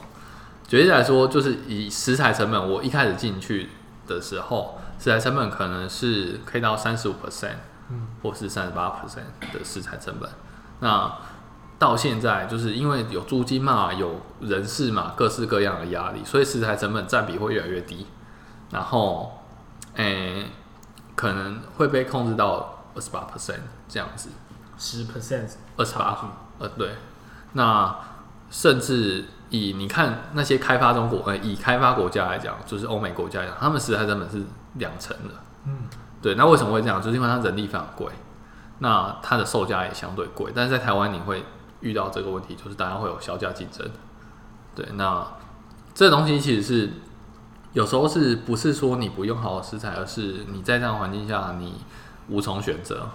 [0.69, 3.71] 举例来说，就是以食材成本，我一开始进去
[4.07, 7.57] 的时候，食材成本可能是可以到三十五 percent，
[8.23, 10.31] 或是三十八 percent 的食材成本。
[10.79, 11.13] 那
[11.83, 18.07] 到现在，就是因为有租金嘛，有人事嘛，各式各样的压力，所以食材成本占比会越来越低。
[18.71, 19.43] 然后，
[19.97, 20.47] 诶、欸，
[21.17, 24.29] 可能会被控制到二十八 percent 这样子，
[24.79, 26.17] 十 percent，二十八，
[26.61, 26.91] 呃，对，
[27.55, 27.93] 那
[28.49, 29.25] 甚至。
[29.53, 34.43] 以你看那些开发中国，呃，以开发国家来讲，就是欧美国家来讲，他们食材成本是
[34.77, 35.35] 两成的。
[35.67, 35.77] 嗯，
[36.23, 36.35] 对。
[36.37, 37.03] 那为什么会这样？
[37.03, 38.11] 就是因为它人力非常贵，
[38.79, 40.51] 那它的售价也相对贵。
[40.55, 41.45] 但是在台湾，你会
[41.83, 43.87] 遇到这个问题，就是大家会有削价竞争。
[44.75, 45.27] 对，那
[45.95, 46.91] 这东西其实是
[47.75, 51.75] 有时候是不是说你不用好的食材，而是你在这样环境下你
[52.29, 53.09] 无从选择。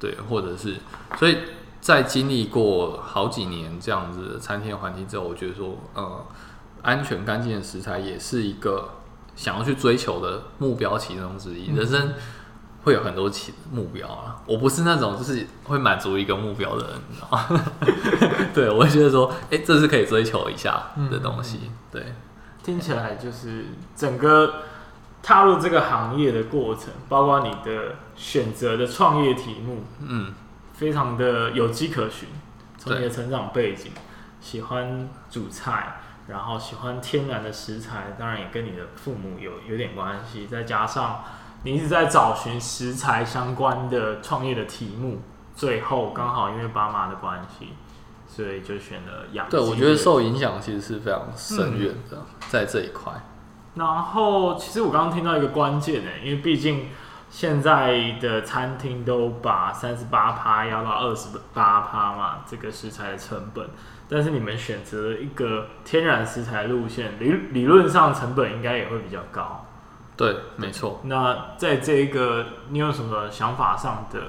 [0.00, 0.76] 对，或者是
[1.18, 1.36] 所以。
[1.82, 6.24] 在经历过好几年这样子的餐厅环境之后，我觉得说，呃，
[6.80, 8.88] 安全干净的食材也是一个
[9.34, 11.74] 想要去追求的目标其中之一。
[11.74, 12.12] 人生
[12.84, 17.60] 会有很多其目标啊，我不是那种就是会满足一个目标的人，你知道吗？
[18.54, 21.70] 对，我会觉得说，哎、欸，这是可以追求一下的东西。
[21.90, 22.14] 对，
[22.62, 24.54] 听起来就是整个
[25.22, 30.34] 踏入这个行业的过程，包括你的选择的创业题目，嗯。
[30.72, 32.28] 非常的有迹可循，
[32.76, 33.92] 从你的成长背景，
[34.40, 40.46] 喜欢煮菜，然后喜欢天然的食材，当然也跟你的父母有有点关系。
[40.46, 41.22] 再加上
[41.64, 45.20] 你一直在找寻食材相关的创业的题目，
[45.54, 47.68] 最后刚好因为爸妈的关系，
[48.26, 49.56] 所以就选了养鸡。
[49.56, 53.12] 对，我觉得受影响其实是非常深远的，嗯、在这一块。
[53.74, 56.88] 然后，其实我刚刚听到一个关键呢，因为毕竟
[57.30, 63.66] 现在的餐厅都把三十八趴压到二十八趴嘛，这个食材的成本。
[64.08, 69.64] 但是你们选择一个天然食材路线，理理论上成本应该也会比较高。
[70.16, 71.00] 对，没错。
[71.04, 74.20] 那在这一个，你有什么想法上的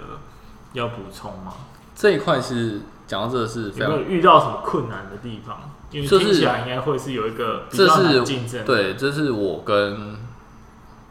[0.74, 1.54] 要补充吗？
[1.96, 5.60] 这一块是讲到这个是有没有遇到什么困难的地方？
[5.92, 8.52] 因为听起来应该会是有一个比较难竞争。
[8.52, 10.18] 这是对，这是我跟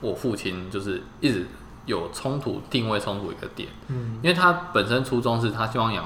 [0.01, 1.47] 我父亲就是一直
[1.87, 3.69] 有冲突、定位冲突一个点。
[3.89, 6.05] 嗯，因为他本身初衷是他希望养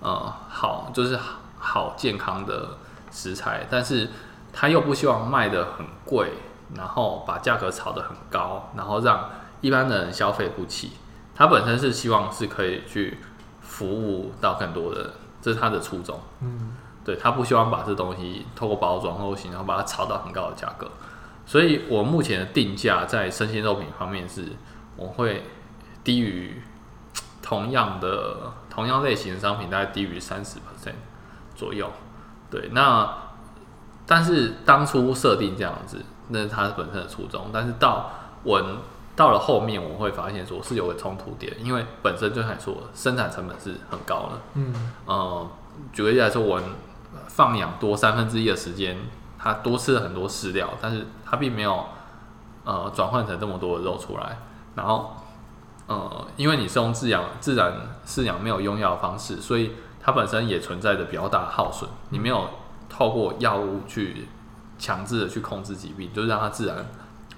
[0.00, 1.18] 呃好，就是。
[1.60, 2.78] 好健康的
[3.10, 4.08] 食材，但是
[4.52, 6.30] 他又不希望卖的很贵，
[6.74, 10.92] 然后把价格炒得很高，然后让一般的人消费不起。
[11.34, 13.18] 他本身是希望是可以去
[13.60, 16.20] 服务到更多的人，这是他的初衷。
[16.40, 16.72] 嗯，
[17.04, 20.90] 对，他不希望把这东西透过包装或行，然后把它炒到很高的价格。
[21.46, 24.46] 所以我目前的定价在生鲜肉品方面是，
[24.96, 25.44] 我会
[26.02, 26.60] 低于
[27.40, 30.94] 同样的同样类型的商品，大概低于三十 percent。
[31.54, 31.90] 左右，
[32.50, 33.12] 对，那
[34.06, 37.46] 但是当初设定这样子，那是它本身的初衷。
[37.52, 38.10] 但是到
[38.42, 38.62] 我
[39.16, 44.38] 到了后面，我会发现说是有个冲突点，因为本身就像说生产成本是很高的。
[44.54, 45.48] 嗯，呃，
[45.92, 46.60] 举个例来说，我
[47.26, 48.96] 放养多三分之一的时间，
[49.38, 51.84] 它多吃了很多饲料，但是它并没有
[52.64, 54.38] 呃转换成这么多的肉出来。
[54.74, 55.16] 然后，
[55.86, 57.72] 呃，因为你是用自养自然
[58.06, 59.72] 饲养，没有用药的方式，所以。
[60.00, 62.48] 它本身也存在着比较大的耗损，你没有
[62.88, 64.26] 透过药物去
[64.78, 66.86] 强制的去控制疾病，就是让它自然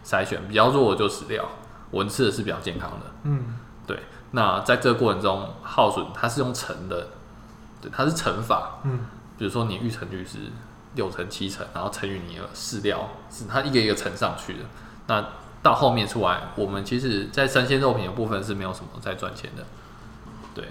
[0.05, 1.49] 筛选，比较弱的就死掉，
[1.91, 3.07] 我们吃的是比较健康的。
[3.25, 3.99] 嗯，对。
[4.33, 7.09] 那在这个过程中耗损，它是用乘的，
[7.81, 8.79] 对，它是乘法。
[8.85, 10.39] 嗯，比如说你育成率是
[10.95, 14.61] 六成七成，然后乘以你的饲料，是它一个一个乘上去的。
[15.09, 15.25] 那
[15.63, 19.65] 到后面出来，我们其实在生鲜肉品的部分是没有什么在赚钱的。
[20.55, 20.69] 对。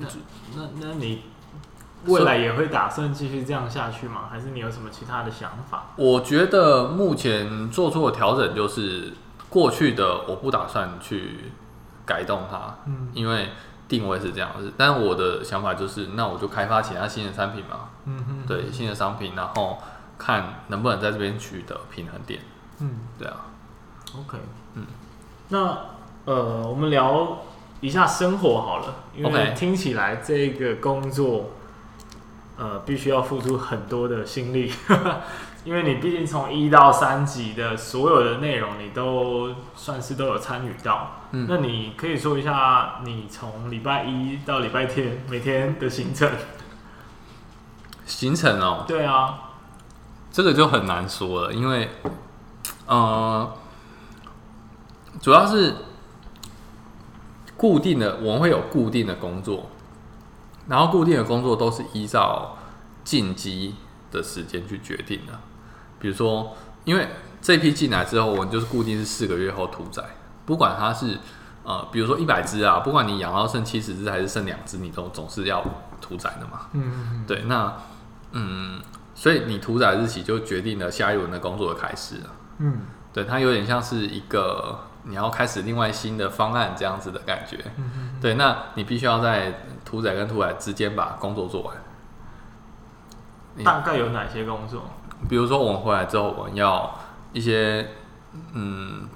[0.00, 0.08] 那
[0.56, 1.22] 那那你
[2.06, 4.28] 未来也会打算继续这样下去吗？
[4.30, 5.84] 还是你有什么其他的想法？
[5.96, 9.12] 我觉得目前做出的调整就是
[9.48, 11.52] 过去的，我不打算去
[12.04, 13.50] 改动它，嗯，因为
[13.88, 14.72] 定位是这样子。
[14.76, 19.78] 但我的想法就是，那我就开发其他新的产品嘛，嗯哼，对，新的商品，然后
[20.18, 22.40] 看能不能在这边取得平衡点，
[22.80, 23.46] 嗯，对啊
[24.16, 24.38] ，OK，
[24.74, 24.86] 嗯，
[25.48, 25.78] 那
[26.24, 27.38] 呃，我们聊。
[27.80, 31.50] 一下生活好了，因为听起来这个工作，
[32.56, 34.72] 呃，必须要付出很多的心力，
[35.64, 41.22] 因为你毕竟从一到三级的所有的内容，你都算是都有参与到。
[41.32, 46.30] 嗯，那你可以说一下你从礼拜一到礼拜天每天的行程？
[48.06, 49.50] 行程哦，对啊，
[50.30, 51.88] 这个就很难说了，因为，
[52.86, 53.52] 呃，
[55.20, 55.74] 主要是。
[57.56, 59.70] 固定的，我们会有固定的工作，
[60.68, 62.56] 然后固定的工作都是依照
[63.02, 63.74] 进鸡
[64.10, 65.32] 的时间去决定的。
[65.98, 67.08] 比如说，因为
[67.40, 70.02] 这批进来之后，我们就是固定是四个月后屠宰，
[70.46, 71.18] 不管它是
[71.62, 75.64] 呃，比如说一百只啊，不管你养到剩七十只还是剩两只，你都总是要
[76.00, 76.66] 屠宰的嘛。
[76.72, 77.74] 嗯，对，那
[78.32, 78.80] 嗯，
[79.14, 82.30] 所以你屠宰日期就决定了下一轮的工作的开始了。
[82.58, 82.80] 嗯，
[83.12, 84.78] 对，它有点像是一个。
[85.06, 87.62] 你要开始另外新的方案，这样子的感觉，
[88.22, 91.76] 对，那你必须要在屠宰跟屠宰之间把工作做完。
[93.64, 94.82] 大概有哪些工作？
[95.28, 96.98] 比如说我们回来之后，我们要
[97.32, 97.88] 一些，
[98.52, 99.08] 嗯，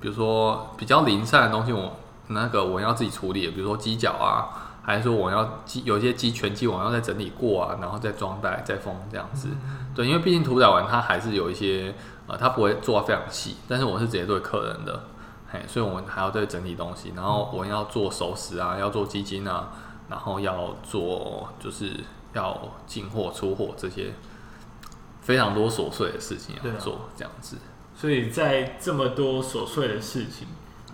[0.00, 1.96] 比如说比较零散的东西，我
[2.28, 9.48] 那个我要自己处理，比如说鸡脚啊，还是说我要鸡有一些鸡全鸡，我要再整理过啊，然后再装袋再封这样子。
[9.52, 11.94] 嗯、对，因为毕竟屠宰完它还是有一些。
[12.26, 15.02] 呃，它不会做的非常细，但是我是直接对客人的，
[15.52, 19.70] 嘿，所以我们还要再整理东西，然后我们要做熟食啊，要做基金啊，
[20.08, 21.92] 然后要做就是
[22.32, 24.12] 要进货出货这些
[25.20, 27.56] 非常多琐碎的事情要做，这样子。
[27.94, 30.46] 所以在这么多琐碎的事情，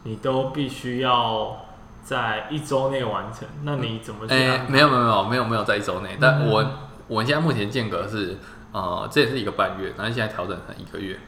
[0.05, 1.67] 你都必须要
[2.03, 3.47] 在一周内完成。
[3.63, 4.35] 那你怎么去？
[4.35, 6.71] 哎、欸，没有没有没有没有没有在一周内，但我、嗯、
[7.09, 8.37] 我们现在目前间隔是。
[8.73, 11.19] 呃，这也是一个半月，然后现在调整成一个月，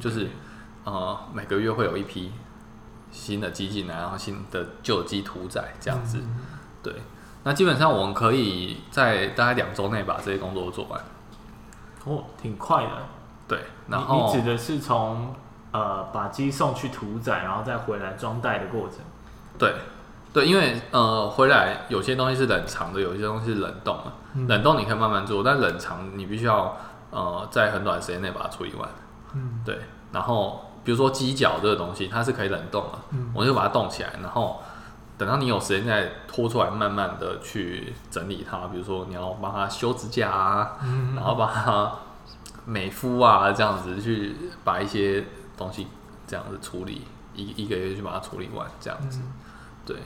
[0.00, 0.30] 就是
[0.84, 2.32] 呃每个月会有一批
[3.10, 6.18] 新的鸡进来，然后新的旧鸡屠宰这样子。
[6.20, 6.38] 嗯、
[6.82, 6.94] 对，
[7.44, 11.00] 那基本上我们可以在大概两周内把这些工作做完。
[12.04, 12.90] 哦，挺快的。
[13.48, 15.34] 对，然后你，你指的是从
[15.70, 18.98] 呃把鸡送去屠宰，然后再回来装袋的过程。
[19.58, 19.74] 对，
[20.32, 24.12] 对，因为呃回来有些东西是冷藏的，有些东西是冷冻的。
[24.34, 26.76] 嗯、冷冻你可以慢慢做，但冷藏你必须要
[27.10, 28.88] 呃在很短时间内把它处理完。
[29.34, 29.78] 嗯，对。
[30.12, 34.62] 然后比如说鸡脚这个东西，它是可以冷冻的，嗯、我就把它冻起来，然后
[35.18, 38.68] 等到你有时间再拖出来，慢慢的去整理它。
[38.68, 41.92] 比如说你要帮它修指甲啊，嗯、然后把它
[42.64, 45.24] 美肤啊这样子去把一些
[45.56, 45.88] 东西
[46.24, 47.02] 这样子处理，
[47.34, 49.18] 一一个月去把它处理完这样子。
[49.24, 49.32] 嗯、
[49.84, 49.96] 对，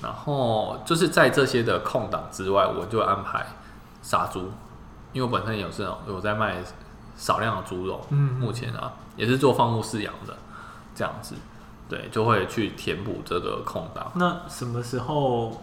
[0.00, 3.44] 然后就是在这些的空档之外，我就安排
[4.02, 4.52] 杀猪，
[5.12, 6.58] 因为我本身有这种有在卖
[7.18, 8.90] 少量的猪肉，嗯，目前啊。
[9.18, 10.36] 也是做放牧饲养的，
[10.94, 11.34] 这样子，
[11.88, 14.12] 对，就会去填补这个空档。
[14.14, 15.60] 那什么时候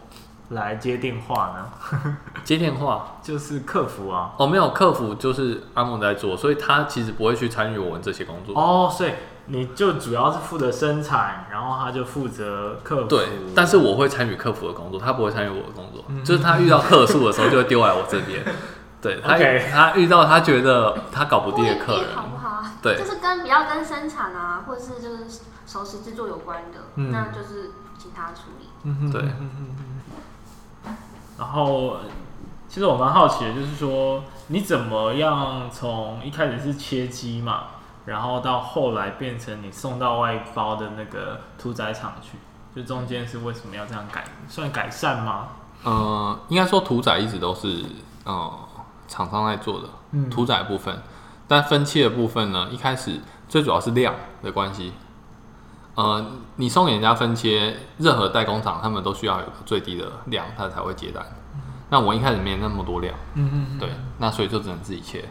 [0.49, 2.18] 来接电话呢？
[2.43, 4.34] 接电话就是客服啊。
[4.36, 8.53] 哦，没有，客服就是阿梦在做，所以他其实不会去参与我们这些工作。
[8.60, 9.14] 哦，所以
[9.45, 13.08] 你就主要是负责生产，然后他就负责客服。
[13.08, 13.26] 对，
[13.56, 16.03] 但是我会参与客服的工作，他不会参与我的工作。
[16.10, 18.43] 嗯、就是他遇到客诉的时候，就会丢来我这边。
[19.06, 19.38] 对，他.
[19.72, 22.16] 他遇到他觉得他搞不定的客人。
[22.16, 25.26] 好不好对，就是跟比较跟生产啊，或者是就是
[25.68, 28.70] 熟食制作有关的，嗯、那就是请他处理。
[28.84, 29.22] 嗯哼，对。
[31.38, 31.97] 然后，
[32.68, 37.64] 其实我蛮好奇的，就是说你怎么样从一开始是切鸡嘛，
[38.06, 42.38] 然后到后来变成你送到外包的那个屠宰场去，
[42.76, 44.24] 就中间是为什么要这样改？
[44.47, 45.47] 算改善吗？
[45.84, 47.84] 呃，应该说屠宰一直都是
[48.24, 48.51] 呃
[49.08, 51.01] 厂商在做的，嗯，屠宰部分。
[51.47, 54.93] 但分切的部分呢，一开始最主要是量的关系。
[55.93, 56.26] 呃，
[56.56, 61.24] 你送给人家分切，任何代工厂他们都需要有个最低的量，他才会接单。
[61.53, 65.24] 嗯、那我一开始没有那么多量，嗯嗯嗯对，那所以就只能自己切。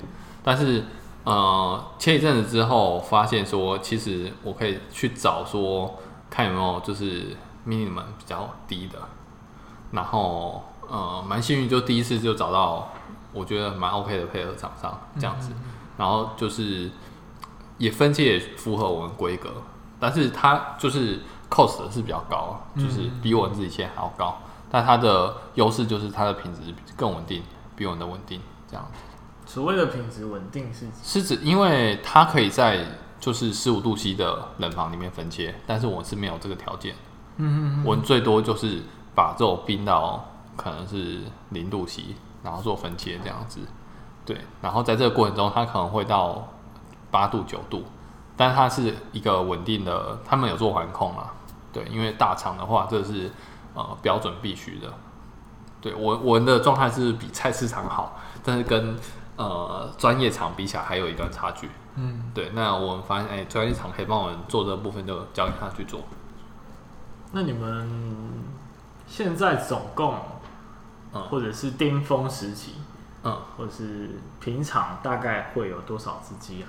[0.43, 0.85] 但是
[1.25, 5.99] 呃，切一阵子之后，发现说其实我可以去找说，
[6.31, 8.99] 看有没有就是 minimum 比较低的。
[9.91, 12.89] 然后呃，蛮幸运，就第一次就找到
[13.35, 15.51] 我觉得蛮 OK 的配合厂商这样子。
[15.51, 16.91] 嗯嗯然后就是
[17.79, 19.51] 也分切也符合我们规格，
[20.01, 24.37] 但是它就是 cost 是比较高，就是比我们自己切还要高。
[24.71, 27.43] 但它的优势就是它的品质更稳定，
[27.77, 28.99] 比我们的稳定这样子。
[29.47, 32.85] 所谓的品质稳定是是指，因为它可以在
[33.21, 36.97] 就是十五度 C 的冷房里面分切，但是我是没有这个条件。
[37.37, 38.83] 嗯嗯，我们最多就是
[39.15, 41.21] 把肉冰到可能是
[41.51, 42.03] 零度 C，
[42.45, 43.59] 然后做分切这样子。
[44.25, 46.47] 对，然后在这个过程中，它可能会到
[47.11, 47.83] 八度九度，
[48.37, 50.19] 但它是一个稳定的。
[50.25, 51.31] 他们有做环控嘛？
[51.73, 53.31] 对，因为大厂的话，这是
[53.75, 54.89] 呃标准必须的。
[55.81, 58.97] 对，我我们的状态是比菜市场好，但是跟
[59.37, 61.69] 呃专业厂比起来还有一段差距。
[61.97, 62.51] 嗯，对。
[62.55, 66.01] 那我们发现，哎，专业厂可以帮我们做这部分，就交给他去做。
[67.33, 67.87] 那你们
[69.07, 70.15] 现在总共，
[71.15, 72.73] 嗯，或者是巅峰时期？
[73.23, 74.11] 嗯，或者是
[74.41, 76.69] 平常大概会有多少只鸡啊？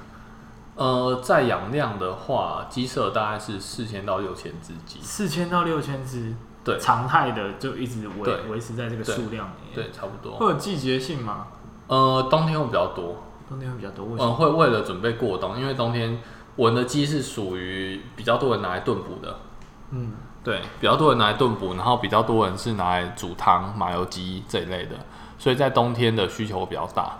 [0.75, 4.99] 呃，在养量的话，鸡舍大概是四千到六千只鸡。
[5.01, 6.33] 四千到六千只，
[6.63, 9.73] 对，常态的就一直维维持在这个数量里面。
[9.73, 10.37] 对，差不多。
[10.37, 11.47] 会有季节性吗？
[11.87, 13.23] 呃，冬天会比较多。
[13.47, 14.25] 冬天会比较多，为什么？
[14.25, 16.19] 嗯，会为了准备过冬，因为冬天
[16.55, 19.39] 我的鸡是属于比较多人拿来炖补的。
[19.91, 20.11] 嗯，
[20.45, 24.95] 对，比较多人拿来炖补，然后比较多人是拿来煮汤、麻油鸡这一类的。
[25.39, 27.11] 所以在冬天的需求比较大，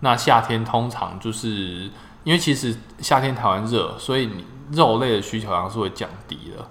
[0.00, 1.90] 那夏天通常就是
[2.24, 6.64] 因为其实夏天台湾热，所以你肉类的需求量是会降低的。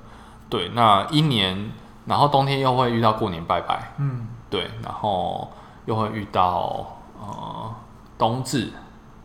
[0.49, 1.71] 对，那一年，
[2.05, 5.51] 然后冬天又会遇到过年拜拜，嗯，对，然后
[5.85, 7.75] 又会遇到呃
[8.19, 8.71] 冬至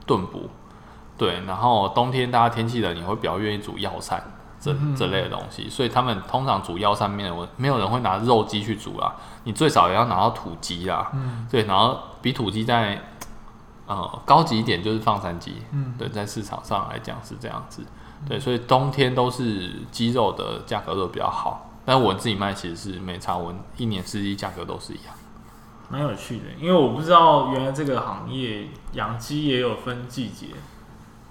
[0.07, 0.49] 炖补，
[1.19, 4.23] 对，然后冬天大家天气冷，你会比较愿意煮药膳。
[4.61, 9.15] 这这类的东西，所以他们通常煮药上面，我没有人会拿肉鸡去煮啦。
[9.45, 13.01] 你最少也要拿到土鸡啦，嗯，对，然后比土鸡在
[13.87, 17.83] 呃高级一点就是放山鸡，嗯，对，在市场上来讲是这样子，
[18.29, 25.15] 对，所以冬天都是鸡肉的价格都比较好，但我自己卖其实是没差，我一年四季价格都是一样，
[25.89, 30.49] 蛮有趣的，因为我不知道原来这个行业养鸡也有分季节，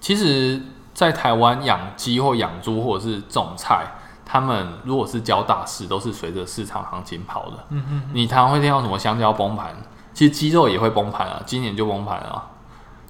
[0.00, 0.62] 其实。
[0.98, 3.86] 在台湾养鸡或养猪或者是种菜，
[4.26, 7.52] 他们如果是交大事，都是随着市场行情跑的。
[7.68, 9.76] 嗯嗯，你常常会听到什么香蕉崩盘，
[10.12, 12.46] 其实鸡肉也会崩盘啊，今年就崩盘了，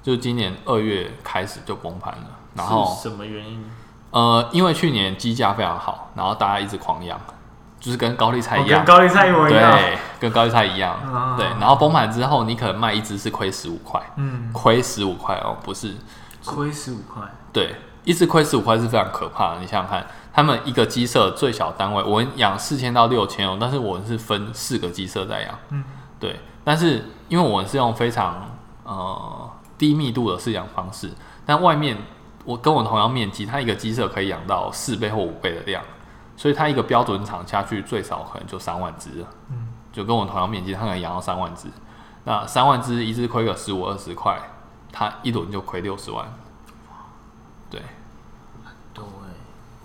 [0.03, 2.25] 就今年二月开始就崩盘了。
[2.53, 3.65] 然后什么原因？
[4.11, 7.19] 呃，因为去年鸡价非常好，然后大家一直狂养，
[7.81, 10.95] 就是跟高丽菜一样，跟高丽菜一模一样，对，跟高丽菜一样，
[11.39, 11.47] 对。
[11.59, 15.97] 然后崩盘之后，你可能卖一只是亏十五块，嗯，亏十五块哦，不是。
[16.57, 17.23] 亏十五块，
[17.53, 17.75] 对，
[18.05, 19.61] 一只亏十五块是非常可怕的。
[19.61, 25.85] 你想想看，他们一个鸡舍最小单位，我们养四千到六千哦，但是我们是分四个鸡舍在养，嗯，
[26.19, 26.41] 对。
[26.65, 28.51] 但是因为我们是用非常
[28.85, 31.11] 呃低密度的饲养方式，
[31.47, 31.97] 但外面
[32.45, 35.83] 我跟我同样面积，它一个鸡舍可以养到四倍或五倍的量，
[36.37, 41.69] 所以它一个标准场下去最少可能就三万只，嗯，就跟我同样面积，它可能养到三万只。
[42.25, 44.39] 那三万只，一只亏个十五二十块，
[44.93, 46.27] 它一轮就亏六十万。
[47.71, 47.83] 对，
[48.95, 49.05] 对，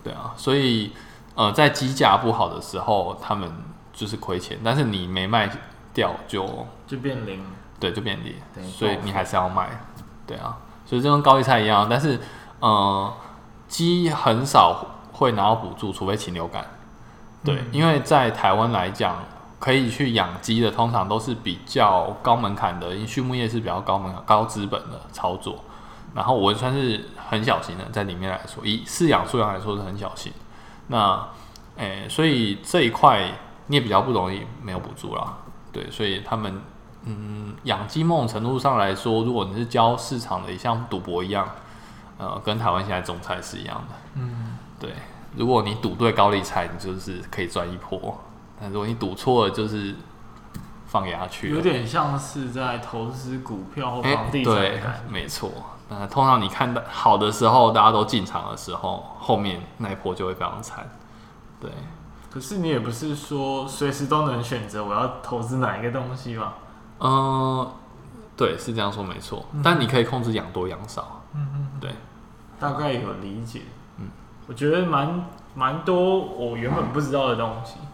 [0.03, 0.93] 对啊，所以
[1.35, 3.51] 呃，在机价不好的时候，他们
[3.91, 5.49] 就是亏钱，但是你没卖
[5.93, 7.45] 掉就就变零，
[7.79, 8.35] 对，就变零，
[8.69, 9.69] 所以你还是要卖。
[10.25, 12.19] 对啊，所以就跟高丽菜一样，但是
[12.59, 13.13] 呃，
[13.67, 16.65] 鸡很少会拿到补助，除非禽流感。
[17.43, 19.23] 对，嗯、因为在台湾来讲。
[19.63, 25.63] 可以去养鸡的，通常都是比较高门槛的，因为畜牧业是比较高门槛、高资本的操作。
[26.13, 30.33] 然后我算是很小心的，在里面来说，以饲养数量来说是很小心。
[30.87, 31.29] 那，
[31.77, 33.31] 诶、欸，所以这一块
[33.67, 35.37] 你也比较不容易没有补助啦。
[35.71, 36.61] 对，所以他们，
[37.05, 41.47] 嗯，养鸡某种程度上来说，如果你是教市场的，也像赌博一样，
[42.17, 43.95] 呃，跟台湾现在种菜是一样的。
[44.15, 44.91] 嗯，对，
[45.37, 48.19] 如果你赌对高利菜，你就是可以赚一波。
[48.69, 49.95] 如果你赌错了，就是
[50.85, 51.49] 放牙去。
[51.49, 54.69] 有点像是在投资股票或房地产、欸。
[54.69, 55.51] 对，没错。
[55.89, 60.89] 那通常你看到好的时候，大家都进场的时候，后面那一波就会非常惨。
[61.59, 61.69] 对。
[62.31, 66.55] 可是你也不是说随时都能选择我要投资哪一个东西吧？
[66.99, 67.69] 嗯，
[68.35, 69.45] 对，是这样说没错。
[69.53, 71.21] 嗯、但你可以控制养多养少。
[71.35, 71.67] 嗯嗯。
[71.79, 71.91] 对。
[72.59, 73.61] 大概有理解。
[73.97, 74.07] 嗯。
[74.47, 77.75] 我觉得蛮蛮多我原本不知道的东西。
[77.81, 77.87] 嗯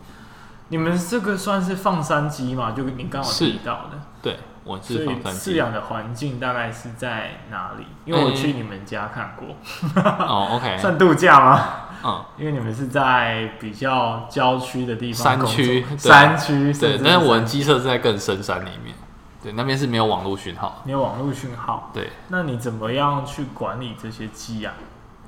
[0.69, 2.71] 你们这个算是放山鸡嘛？
[2.71, 5.53] 就你刚好提到的，对，我是放山鸡。
[5.53, 7.85] 饲养的环境大概是在哪里？
[8.05, 9.55] 因为我去你们家看过。
[10.03, 11.65] 哦，OK， 算度假吗？
[12.05, 16.99] 嗯，因为你们是在比较郊区的地方，山区，山区，对。
[17.03, 18.95] 但是我们鸡舍是在更深山里面，
[19.41, 21.89] 对，那边是没有网络讯号，没有网络讯号。
[21.93, 24.73] 对，那你怎么样去管理这些鸡啊？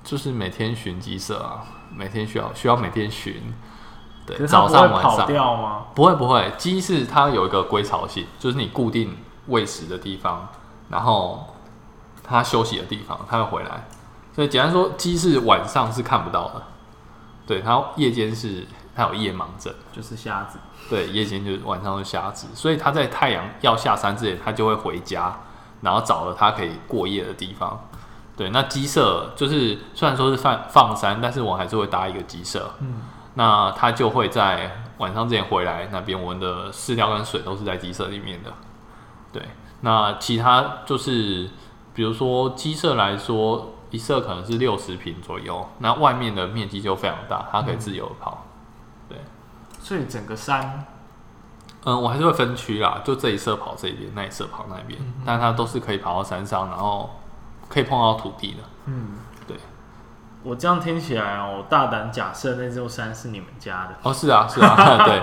[0.03, 3.53] 就是每天巡鸡舍啊，每天需要需要每天巡。
[4.37, 5.27] 对，早上晚上
[5.93, 9.17] 不会不会，鸡是它有一个归巢性，就是你固定
[9.47, 10.47] 喂食的地方，
[10.89, 11.53] 然后
[12.23, 13.87] 它休息的地方，它会回来。
[14.33, 16.61] 所以简单说，鸡是晚上是看不到的，
[17.45, 18.65] 对，它夜间是
[18.95, 20.57] 它有夜盲症，就是瞎子。
[20.89, 25.37] 对，夜间就是晚上是瞎子，所以它在太阳要下山之前，它就会回家，
[25.81, 27.79] 然后找了它可以过夜的地方。
[28.37, 32.71] 对，那鸡舍就是虽然说是放放山，但是我还是会搭一个鸡舍。
[32.79, 33.01] 嗯。
[33.35, 38.51] 那它就会在晚上之前回来那边，我们的饲料跟水都是在鸡舍里面的。
[39.31, 39.41] 对，
[39.81, 41.49] 那其他就是，
[41.93, 48.45] 比如说鸡舍来说，一舍可能是六十平左右，那外面的面积就非常大，它可以自由跑。
[49.07, 49.17] 对，
[49.79, 50.85] 所以整个山，
[51.85, 57.09] 嗯，我还是会分区啦，就这一舍跑这边，那一舍跑那边，嗯、但它都是可以跑到山上，然后
[57.69, 58.57] 可以碰到土地的。
[58.85, 59.17] 嗯。
[60.43, 65.21] 我这样听起来哦，我大胆假设那座山是你们家的哦，是啊，是啊， 对，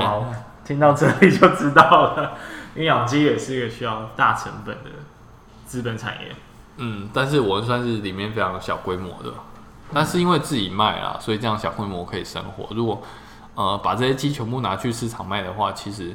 [0.00, 0.22] 哇，
[0.64, 2.32] 听到这里就知道了，
[2.74, 4.90] 因为养鸡也是一个需要大成本的
[5.64, 6.34] 资本产业。
[6.76, 9.32] 嗯，但是我算是里面非常小规模的，
[9.92, 12.68] 但是因为自己卖啊，所以这样小规模可以生活。
[12.74, 13.02] 如果
[13.54, 16.14] 呃把这些鸡全部拿去市场卖的话，其实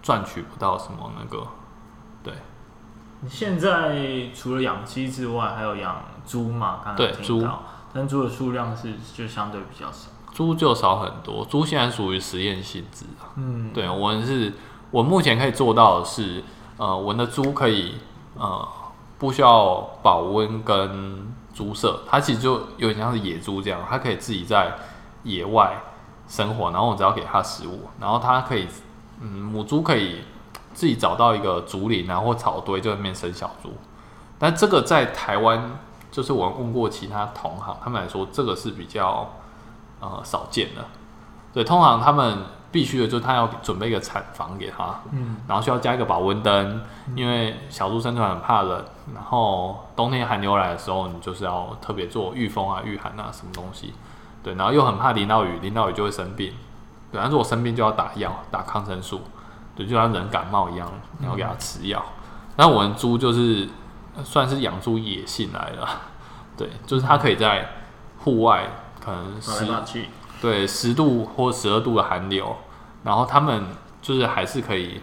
[0.00, 1.44] 赚取不到什么那个。
[2.22, 2.32] 对，
[3.20, 6.78] 你现在除了养鸡之外，还有养猪嘛？
[6.84, 7.62] 刚才听到。
[7.98, 11.44] 但猪的数量是就相对比较少，猪就少很多。
[11.44, 14.52] 猪现在属于实验性质，嗯，对，我们是，
[14.92, 16.44] 我目前可以做到的是，
[16.76, 17.96] 呃，我们的猪可以，
[18.36, 18.68] 呃，
[19.18, 24.72] 不需要保温跟猪舍，它其实就有点像是野猪这样，它可以自己在
[25.24, 25.82] 野外
[26.28, 28.68] 生活，然后我只要给它食物，然后它可以，
[29.20, 30.20] 嗯，母猪可以
[30.72, 33.72] 自己找到一个竹林啊或草堆，就在那边生小猪。
[34.38, 35.80] 但这个在台湾。
[36.10, 39.30] 就是我问过其他同行，他们来说这个是比较
[40.00, 40.84] 呃少见的。
[41.52, 42.38] 对，通常他们
[42.70, 46.82] 必须的就是他要准备一个产房给他，嗯，然后需要加一个保温灯，
[47.14, 48.84] 因为小猪生存很怕冷，
[49.14, 53.94] 然后冬天寒流来的时候，你就是要特别做御风啊、御寒啊什么东西。
[54.42, 56.52] 对，然后又很怕淋到雨，淋到雨就会生病。
[57.10, 59.22] 对，但是我生病就要打药，打抗生素，
[59.74, 60.88] 对，就像人感冒一样，
[61.20, 62.02] 然后给他吃药。
[62.56, 63.68] 那、嗯、我们猪就是。
[64.24, 65.88] 算是养出野性来了，
[66.56, 67.68] 对，就是它可以在
[68.18, 68.64] 户外，
[69.04, 69.66] 可能十
[70.40, 72.56] 对十度或十二度的寒流，
[73.02, 73.64] 然后它们
[74.00, 75.00] 就是还是可以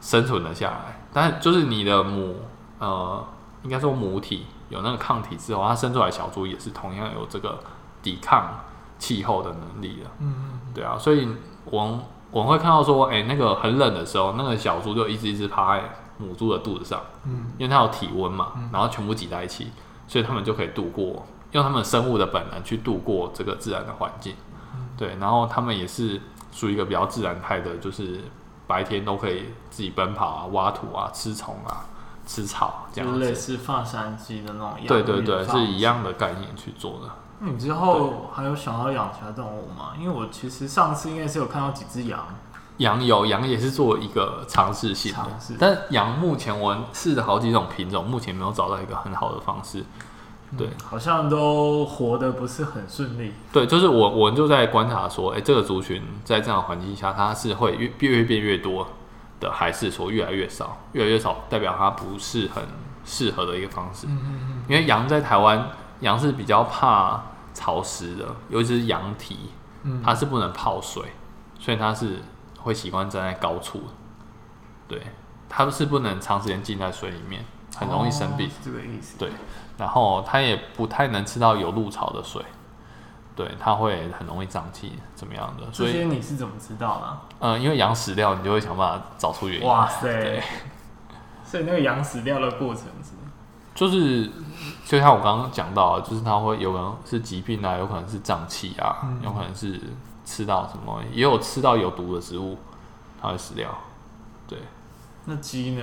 [0.00, 1.00] 生存的下来。
[1.12, 2.36] 但就是你的母
[2.78, 3.24] 呃，
[3.62, 7.58] 应该说母体有那个抗体之后，它生出来小猪也是同样有这个
[8.02, 8.60] 抵抗
[8.98, 10.10] 气候的能力的。
[10.20, 11.28] 嗯嗯，对啊，所以
[11.64, 12.00] 我
[12.30, 15.84] 我们会看到说，哎、欸，那个很冷的时候，那个小猪就一直一直趴在
[16.18, 19.72] 母猪的肚子上，嗯，因为它有体温嘛，然后全部挤在一起，
[20.06, 24.34] 所以它们就可以度过，用它们生物的本能去度过这个自然的环境。
[24.96, 26.20] 对，然后它们也是
[26.52, 28.20] 属于一个比较自然态的，就是。
[28.68, 31.86] 白天都可以自己奔跑啊、挖土啊、吃虫啊、
[32.26, 33.18] 吃草，这样子。
[33.18, 34.74] 类似放山鸡的那种。
[34.86, 37.08] 对对对，是一样的概念去做的。
[37.38, 39.92] 你之后还有想要养其他动物吗？
[39.98, 42.22] 因为我其实上次应该是有看到几只羊。
[42.78, 45.14] 羊有羊也是做一个尝试性
[45.58, 49.84] 但羊目前我试了好几种品种，目前没有找到一个很好的方式。
[50.56, 53.34] 对、嗯，好像都活得不是很顺利。
[53.52, 58.86] 对，就是我，我就在观察说，哎、欸，这个族群在这样的环境下，它是会越越变越多
[59.40, 60.78] 的，还是说越来越少？
[60.92, 62.64] 越来越少代表它不是很
[63.04, 64.06] 适合的一个方式。
[64.06, 64.62] 嗯嗯嗯。
[64.68, 65.68] 因为羊在台湾，
[66.00, 67.22] 羊是比较怕
[67.52, 69.50] 潮湿的，尤其是羊蹄，
[70.02, 71.02] 它是不能泡水，
[71.58, 72.22] 所以它是
[72.68, 73.82] 会习惯站在高处。
[74.86, 75.00] 对，
[75.48, 77.42] 它是不能长时间浸在水里面，
[77.74, 78.46] 很容易生病。
[78.46, 79.16] 哦、这个意思。
[79.18, 79.30] 对。
[79.78, 82.44] 然后它也不太能吃到有露草的水，
[83.34, 85.72] 对，它会很容易胀气，怎么样的？
[85.72, 87.18] 所以你是怎么知道呢？
[87.38, 89.66] 嗯，因为养死掉，你就会想办法找出原因。
[89.66, 90.42] 哇塞！
[91.44, 93.12] 所以那个羊死掉的过程是？
[93.72, 94.28] 就是
[94.84, 99.80] 就像我刚刚讲到，就是它会有可能是疾病啊，有可能是胀气啊，嗯、有可能是
[100.28, 102.58] 吃到什么，也有吃到有毒的食物，
[103.18, 103.74] 它会死掉。
[104.46, 104.58] 对，
[105.24, 105.82] 那鸡呢？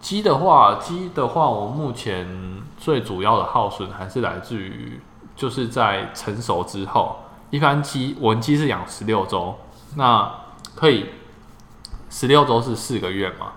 [0.00, 5.00] 鸡的话，鸡的话，我目前最主要的耗损还是来自于，
[5.34, 7.16] 就是在成熟之后，
[7.50, 9.58] 一般鸡，我们鸡是养十六周，
[9.96, 10.32] 那
[10.76, 11.06] 可以
[12.08, 13.54] 十六周是四个月嘛？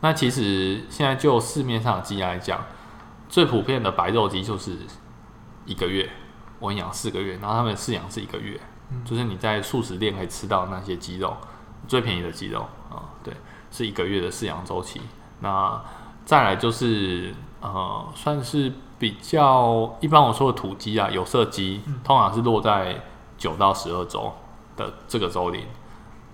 [0.00, 2.64] 那其实现在就市面上的鸡来讲，
[3.28, 4.78] 最普遍的白肉鸡就是
[5.66, 6.08] 一个月，
[6.60, 8.60] 我养四个月，然后他们饲养是一个月，
[9.04, 11.36] 就是你在素食店可以吃到那些鸡肉，
[11.86, 12.60] 最便宜的鸡肉
[12.90, 13.34] 啊，对，
[13.70, 15.00] 是一个月的饲养周期。
[15.40, 15.80] 那
[16.24, 23.02] 再来就是呃，算是比较一般我说的土鸡啊，有色鸡，通常是落在
[23.36, 24.32] 九到十二周
[24.76, 25.64] 的这个周龄，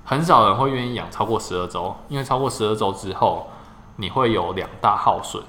[0.05, 3.49] 很少人会愿意养超过十二周，因为超过十二周之后，
[3.97, 5.43] 你会有两大耗损。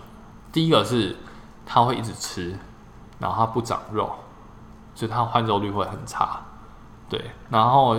[0.52, 1.16] 第一个是
[1.66, 2.58] 它会一直吃，
[3.20, 4.10] 然后它不长肉，
[4.94, 6.42] 所以它换肉率会很差。
[7.10, 7.98] 对，然后。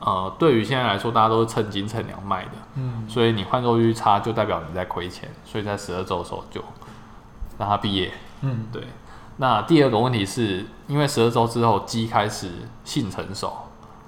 [0.00, 6.62] 呃，对于现在来说，大家都是称斤称两卖的，嗯，所以你换肉率差，就代表你在亏钱，所以在十二周的时候就
[7.58, 8.84] 让它毕业，嗯，对。
[9.38, 12.48] 那第二个问题是因为十二周之后鸡开始
[12.84, 13.52] 性成熟，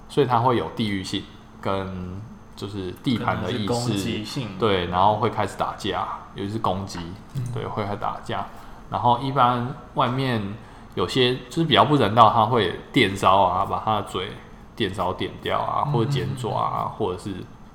[0.09, 1.25] 所以它会有地域性
[1.61, 2.23] 跟
[2.55, 7.01] 就是地盘的意识，对，然后会开始打架，尤其是公鸡，
[7.53, 8.47] 对，会开始打架。
[8.89, 10.41] 然后一般外面
[10.95, 14.31] 有些就是比较不人道，它会电烧啊，把它的嘴。
[14.77, 17.35] 电烧点掉啊，或者剪爪啊，或者是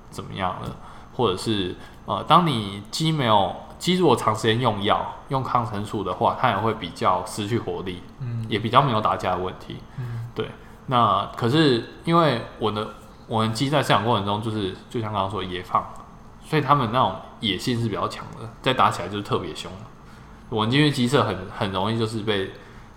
[0.09, 0.75] 怎么样的，
[1.15, 1.75] 或者是
[2.07, 10.49] 呃，当你鸡没有鸡如果长时间用药用抗生素的话，它也会比较失去活力，嗯，也比较没有打架的问题，嗯，对。
[10.87, 12.95] 那可是因为我的
[13.27, 15.85] 我们鸡在饲养过程中，就是就像刚刚说的野放，
[16.43, 19.71] 所以他们那种野性是比较强的，再打起来就是特别凶。
[20.49, 22.49] 我们因为鸡舍很很容易就是被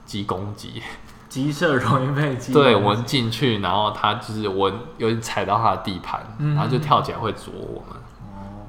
[0.09, 0.83] 鸡攻击。
[1.29, 8.01] 鸡舍容易被鸡对，我们进去，然后它就是我有点踩到它的地盘，嗯、然后就跳起来会啄我们。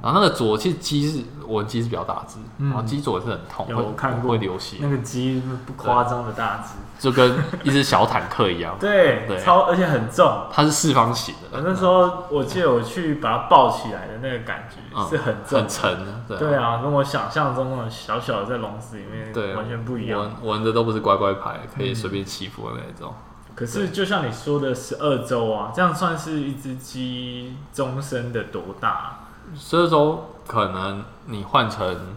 [0.01, 4.77] 哦、然后它的左，其实鸡是我们鸡是比较大只，嗯、然后鸡啄是很痛，有我看过会流血。
[4.79, 8.75] 那个鸡不夸张的大只，就跟一只小坦克一样。
[8.79, 11.61] 对，对超而且很重，它是四方形的。
[11.61, 14.77] 那时候我记得我去把它抱起来的那个感觉。
[15.09, 15.89] 是很重、很沉
[16.27, 20.35] 的，对啊，跟我想象中那种小小的在笼子里面，对，完全不一样。
[20.43, 23.13] 闻的都不是乖乖牌，可以随便欺负的那种。
[23.55, 29.19] 可是就像你说的，十二周啊，这样算是一只鸡终身的多大？
[29.55, 32.15] 十二周可能你换成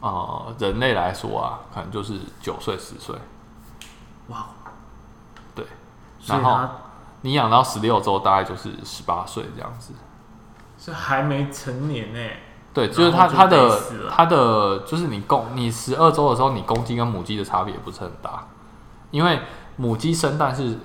[0.00, 3.14] 啊人类来说啊，可能就是九岁十岁。
[4.28, 4.46] 哇，
[5.54, 5.64] 对，
[6.26, 6.68] 然后
[7.22, 9.92] 你养到十六周，大概就是十八岁这样子。
[10.78, 12.30] 是还没成年呢？
[12.72, 18.46] 对，就是它它的它的就是你公你十二周的时候，你公鸡跟母鸡的差别不是很大，
[19.10, 19.40] 因为
[19.76, 20.78] 母鸡生蛋是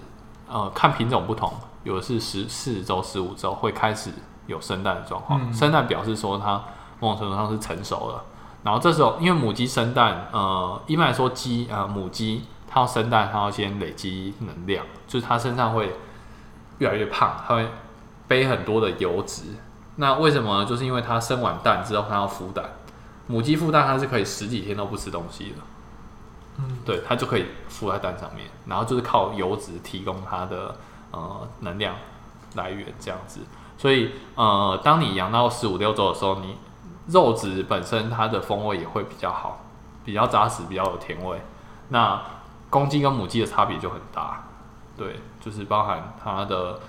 [0.50, 1.54] 呃看品种不同，
[1.84, 4.12] 有的是十四周、十五周会开始
[4.48, 6.62] 有生蛋的状况，嗯、生蛋表示说它
[7.00, 8.24] 某种程度上是成熟了，
[8.64, 15.96] 然后这时候因为母鸡生蛋，呃，一般来说鸡呃母鸡它要生蛋，它要先累积能量，就是它身上会
[16.80, 17.68] 越来越胖，它会
[18.28, 19.44] 背很多的油脂。
[19.98, 20.66] 那为什么呢？
[20.66, 22.66] 就是因为它生完蛋之后，它要孵蛋。
[23.28, 25.56] 母鸡孵蛋，它是可以十几天都不吃东西的。
[26.58, 30.76] 嗯，对，它就可以孵在蛋上面，然后就是靠油脂提供它的
[31.12, 31.96] 呃能量
[32.56, 33.40] 来源这样子。
[33.78, 36.58] 所以呃，当你养到十五六周的时候，你
[37.08, 39.62] 肉质本身它的风味也会比较好，
[40.04, 41.42] 比较扎实，比较有甜味。
[41.90, 42.22] 那
[42.70, 44.44] 公鸡跟母鸡的差别就很大，
[44.98, 46.80] 对，就是包含它的。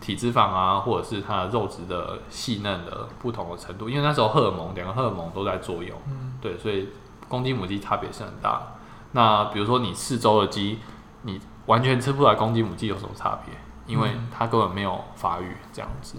[0.00, 6.90] 体脂肪啊，或者是它的肉质的细嫩的不同的程度，因为那时候荷尔蒙两个荷尔蒙都在作用，嗯，对，所以
[7.26, 8.66] 公鸡母鸡差别是很大的。
[9.12, 10.78] 那比如说你四周的鸡，
[11.22, 13.54] 你完全吃不出来公鸡母鸡有什么差别，
[13.86, 16.18] 因为他根本没有发育这样子。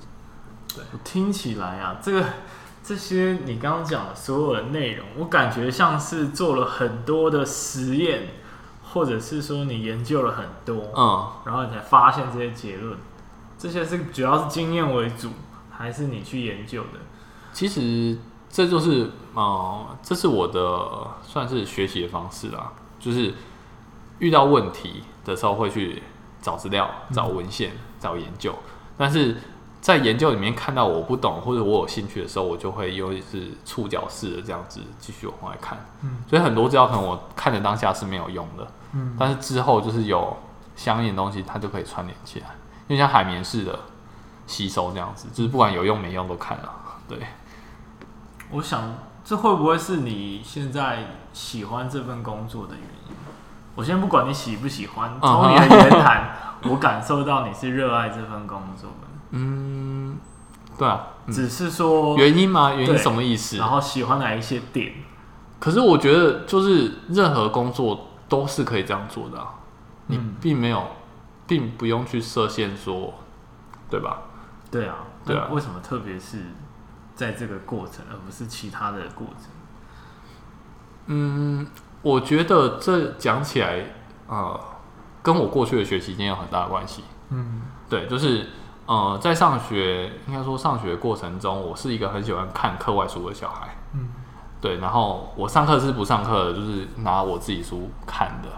[0.75, 2.25] 对，听起来啊，这个
[2.83, 8.27] 这些你刚刚讲的所有的内容，我感觉像是做了很多的实验，
[8.83, 12.97] 或者是说你研究了很多，嗯，然后你才发现这些结论。
[13.57, 15.31] 这些是主要是经验为主，
[15.71, 16.99] 还是你去研究的？
[17.53, 18.17] 其实
[18.49, 22.73] 这就是呃，这是我的算是学习的方式啦。
[22.99, 23.33] 就是
[24.19, 26.03] 遇到问题的时候会去
[26.45, 28.53] 找资料、找文献、找研究。
[28.95, 29.35] 但是
[29.81, 35.77] 在研究里面看到我不懂或者我有兴趣的时候，我就会又是触角式的这样子继续往外看。
[36.01, 38.67] 嗯，所以很多资料可能我看的当下是没有用的。
[38.93, 40.37] 嗯，但是之后就是有
[40.75, 42.47] 相应的东西，它就可以串联起来。
[42.87, 43.79] 就像海绵似的
[44.45, 46.71] 吸收这样子，就是不管有用没用都看了。
[47.07, 47.19] 对，
[48.51, 48.93] 我想
[49.23, 52.94] 这会不会是你现在喜欢这份工作的原因？
[53.75, 56.35] 我先不管你喜不喜欢，从你的言谈，
[56.69, 59.07] 我感受到你是热爱这份工作的。
[59.31, 60.17] 嗯，
[60.77, 62.73] 对啊，嗯、只是说原因吗？
[62.73, 63.57] 原因什么意思？
[63.57, 64.93] 然后喜欢哪一些点？
[65.59, 69.47] 可是我觉得，就是任何工作都是可以这样做的、啊，
[70.07, 70.83] 你并没有。
[71.47, 73.13] 并不用去设限说，
[73.87, 74.17] 对吧？
[74.71, 75.47] 对啊，对啊。
[75.51, 76.39] 为什么特别是
[77.13, 79.45] 在这个过程，而不是其他的过程？
[81.05, 81.67] 嗯，
[82.05, 83.79] 我觉得这讲起来
[84.27, 84.59] 啊、呃，
[85.23, 87.03] 跟我过去的学习经验有很大的关系。
[87.29, 88.47] 嗯，对，就是
[88.85, 93.75] 呃，在上学，应该说上学过程中，我是一个很喜欢看课外书的小孩。
[93.93, 94.09] 嗯，
[94.61, 98.49] 对，然后我上课是不上课的，就是拿我自己书看的，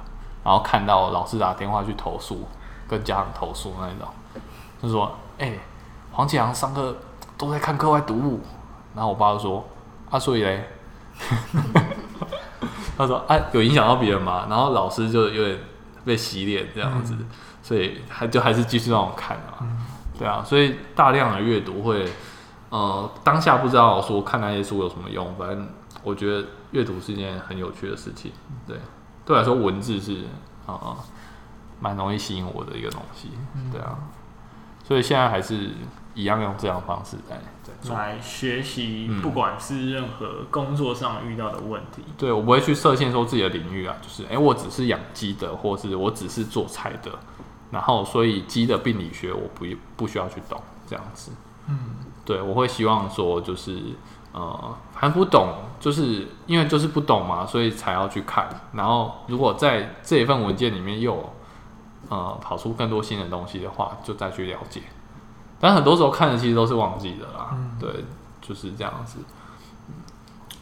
[0.43, 2.45] 然后看到老师打电话去投诉。
[2.89, 4.07] 跟家长投诉那种，
[4.81, 5.59] 就说：“哎、欸，
[6.13, 6.95] 黄启阳上课
[7.37, 8.39] 都在看课外读物。”
[8.95, 9.65] 然后我爸就说
[10.09, 10.69] ：“啊，所以嘞？”
[12.97, 15.59] 他说：“啊，有影响到别人吗？”然后老师就有点
[16.05, 17.25] 被洗脸这样子，嗯、
[17.61, 19.59] 所以还就还是继续让我看啊。
[19.61, 19.77] 嗯、
[20.17, 22.09] 对啊，所以大量的阅读会，
[22.69, 25.67] 呃，当下不知道说看那些书有什么用，反正
[26.03, 28.31] 我觉得阅读是一件很有趣的事情。
[28.65, 28.77] 对，
[29.25, 30.25] 对我来说文字是
[30.65, 30.79] 啊。
[30.81, 30.97] 呃
[31.79, 33.29] 蛮容易吸引我的一个东西，
[33.71, 33.99] 对啊，
[34.83, 35.69] 所以现在还是
[36.15, 37.41] 一样用这样的方式在在
[37.89, 42.01] 来学习，不管是任何工作上遇到的问题。
[42.07, 47.11] 嗯、对，我不会去设限说自己的领域啊，就是哎、欸，我只是养鸡的，或是我只是做菜的，
[47.71, 49.65] 然后所以鸡的病理学我不
[49.95, 51.31] 不需要去懂这样子。
[51.69, 51.77] 嗯，
[52.25, 53.79] 对，我会希望说就是
[54.33, 58.49] 呃，还不懂，就是因为就是不懂嘛，所以才要去看。
[58.73, 61.33] 然后如果在这一份文件里面又
[62.09, 64.81] 呃，跑出更多新的东西的话，就再去了解。
[65.59, 68.05] 但很多时候看的其实都是忘记的啦，嗯、对，
[68.41, 69.19] 就是这样子。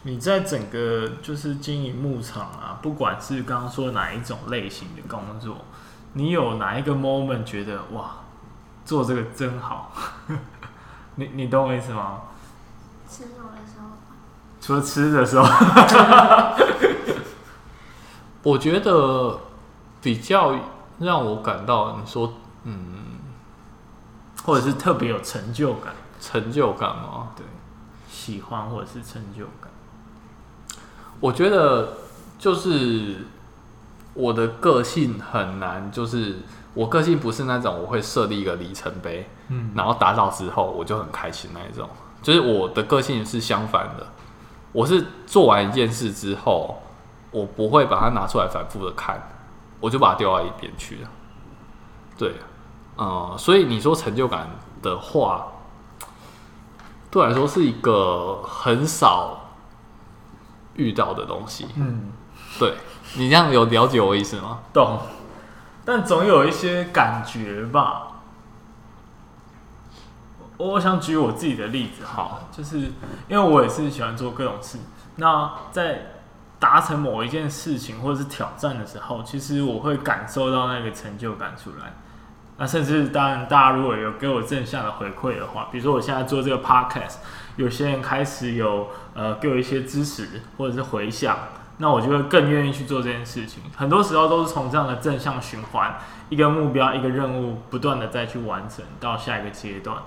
[0.03, 5.57] 你在整个就是经营牧场啊，不管是刚刚说哪一种类型的工作，
[6.13, 8.11] 你有哪一个 moment 觉得哇，
[8.85, 9.91] 做这个真好？
[11.15, 12.21] 你你懂我意思吗？
[13.09, 13.87] 吃肉的时候。
[14.61, 15.45] 除了吃的时候，
[18.43, 19.39] 我觉得
[20.01, 20.55] 比较。
[20.97, 23.14] 让我感到你说，嗯，
[24.45, 27.29] 或者是特别有成就感，成就感吗？
[27.35, 27.43] 对，
[28.07, 29.71] 喜欢或者是成就感。
[31.19, 31.93] 我觉得
[32.37, 33.25] 就是
[34.13, 36.37] 我的个性很难，就是
[36.73, 41.89] 我个性不是那种我会设立一个里程碑，嗯，然后达到之后我就很开心那一种。
[42.21, 44.07] 就是我的个性是相反的，
[44.71, 46.81] 我是做完一件事之后，
[47.31, 49.31] 我不会把它拿出来反复的看。
[49.81, 51.09] 我就把它丢到一边去了。
[52.17, 52.33] 对，
[52.95, 54.49] 呃，所以你说成就感
[54.81, 55.47] 的话，
[57.11, 59.51] 对我来说是一个很少
[60.75, 61.67] 遇到的东西。
[61.75, 62.11] 嗯，
[62.57, 62.75] 对，
[63.15, 64.59] 你这样有了解我意思吗？
[64.73, 64.99] 懂，
[65.83, 68.13] 但总有一些感觉吧。
[70.57, 72.79] 我想举我自己的例子，好，就是
[73.27, 74.79] 因为我也是喜欢做各种事。
[75.17, 76.13] 那在
[76.59, 81.93] 达成某一件事情或者是挑战的时候，其实我会感受到那个成就感出来。
[82.57, 87.15] 那甚至当然，大家如果有给我正向的回馈的话，比如说我现在做这个 podcast，
[87.57, 91.37] 有些人开始有呃给我一些支持或者是回响，
[91.79, 93.61] 那我就会更愿意去做这件事情。
[93.75, 95.97] 很多时候都是从这样的正向循环，
[96.29, 99.97] 一个目标、一个任务，不断的再去完成到下一个阶段。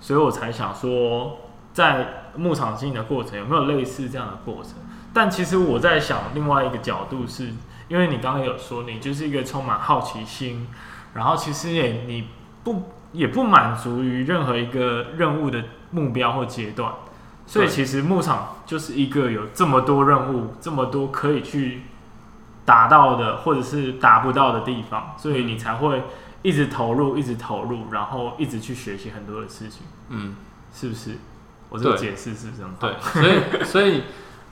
[0.00, 1.38] 所以我才想说，
[1.72, 4.74] 在牧场经营的过程有没有类似这样的过程？
[5.12, 7.52] 但其实我在想另外一个角度是，是
[7.88, 10.68] 因为你刚刚有说你就是一个充满好奇心，
[11.14, 12.28] 然后其实也你
[12.64, 16.92] 不也不满足于任何一个任务的目标或阶段。
[17.46, 21.84] 所以其实牧场就是一个有这么多任务，这么多可以去
[22.66, 26.02] 达到的，或者是达不到的地方，所以你才会
[26.42, 29.86] 一直投入，一直投入，然后一直去学习很多的事情。
[30.10, 30.36] 嗯，
[30.74, 31.16] 是不是？
[31.70, 32.74] 我这个解释是这样。
[32.78, 34.02] 对，所以所以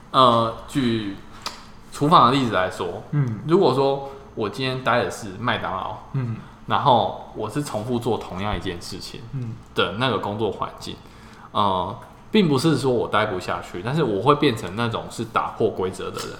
[0.09, 1.15] 呃，举
[1.91, 6.37] 厨房的例子来说，嗯，如果说我今天待的是麦当劳，嗯，
[6.67, 10.95] 然后我是重复做同样一件事情，嗯的那个工作环境，
[11.51, 11.95] 呃。
[12.29, 16.37] 并不是说我待不下去，但是我会变成那种是打破规则的人。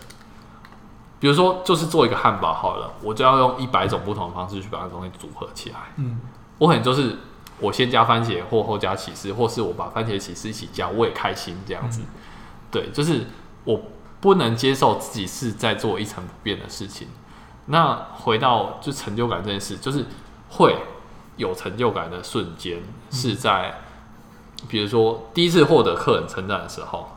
[1.17, 5.77] 比如说，就是做一个汉堡好了，我就要用一百种不同的方式去把那东西组合起来。
[5.95, 6.19] 嗯，
[6.57, 7.15] 我可能就是
[7.61, 12.01] 我先加番茄，或后加起司，或是我把番茄起司一起加，我也开心这样子。
[12.01, 12.07] 嗯、
[12.69, 13.25] 对，就是
[13.63, 13.79] 我
[14.19, 17.07] 不能接受自己是在做一成不变的事情。
[17.67, 20.05] 那回到就成就感这件事，就是
[20.49, 20.75] 会
[21.37, 22.79] 有成就感的瞬间
[23.11, 23.81] 是在。
[24.67, 27.11] 比如说，第一次获得客人称赞的时候，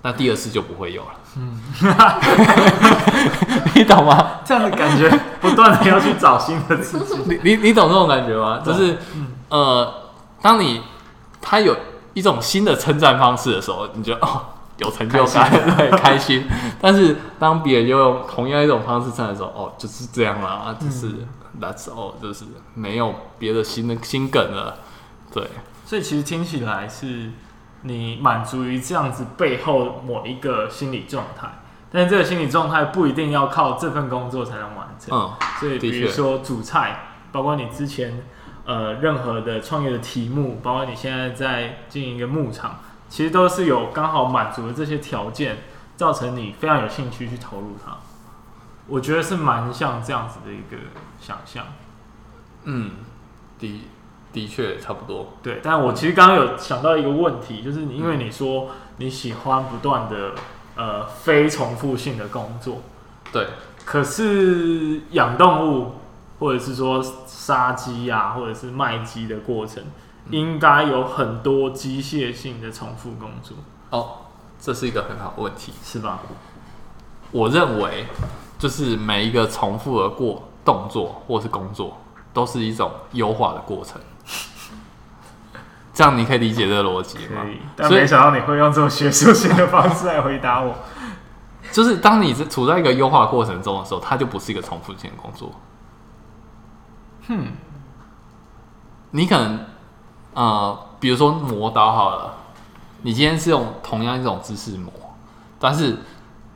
[0.00, 1.08] 那第二次就不会有了。
[1.36, 1.60] 嗯，
[3.76, 4.40] 你懂吗？
[4.42, 5.06] 这样的感觉，
[5.38, 7.14] 不断的要去找新的刺激。
[7.44, 8.62] 你你你懂这种感觉吗？
[8.64, 9.94] 就是，嗯、呃，
[10.40, 10.80] 当你
[11.42, 11.76] 他有
[12.14, 14.46] 一种新的称赞方式的时候，你觉得哦
[14.78, 16.46] 有成就感，开对， 开心。
[16.80, 21.26] 但是当别人又用同样一种方式称赞的时候，哦，就是这样啦，就是
[21.60, 24.78] That's all，就是没有别的新的新梗了，
[25.32, 25.44] 对。
[25.84, 27.30] 所以其实听起来是
[27.82, 31.48] 你满足于这样子背后某一个心理状态，
[31.90, 35.16] 但是这个心理状态不一定要靠这份工作才能完成。
[35.18, 38.22] 嗯，所以比如说煮菜，包括你之前
[38.64, 42.78] 呃任何的创业的题目，包括你现在在经营一个牧场，
[43.08, 45.58] 其实都是有刚好满足了这些条件，
[45.96, 47.96] 造成你非常有兴趣去投入它。
[48.86, 50.76] 我觉得是蛮像这样子的一个
[51.20, 51.64] 想象。
[52.64, 52.92] 嗯，
[53.58, 53.84] 的。
[54.30, 55.58] 的确差不多，对。
[55.62, 60.32] 但我其实刚刚有想到一个问题，就是你因为你说你喜欢不断的
[60.76, 62.82] 呃非重复性的工作，
[63.32, 63.46] 对。
[63.86, 65.92] 可是养动物
[66.38, 69.92] 或者是说杀鸡呀，或者是卖鸡的过程，嗯、
[70.30, 73.56] 应该有很多机械性的重复工作。
[73.90, 74.26] 哦，
[74.60, 76.20] 这是一个很好的问题，是吧？
[77.30, 78.06] 我认为
[78.58, 81.98] 就是每一个重复的过动作或是工作，
[82.32, 84.00] 都是一种优化的过程。
[85.92, 87.44] 这样你可以理解这个逻辑吗？
[87.74, 90.74] 但没想到你会用这种学术性的方式来回答我。
[91.72, 95.52] 就是当你处在一个优化过程中的时候，它就不是一个重复性的工作。
[97.26, 97.48] 哼，
[99.10, 99.66] 你可能
[100.38, 102.34] 呃，比如说磨刀好了，
[103.02, 104.92] 你今天是用同样一种姿势磨，
[105.58, 105.98] 但是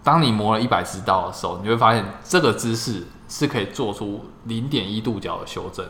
[0.05, 5.85] 当你磨了一百只刀的时候，你会发现这个姿势是可以做出零点一度角的修正。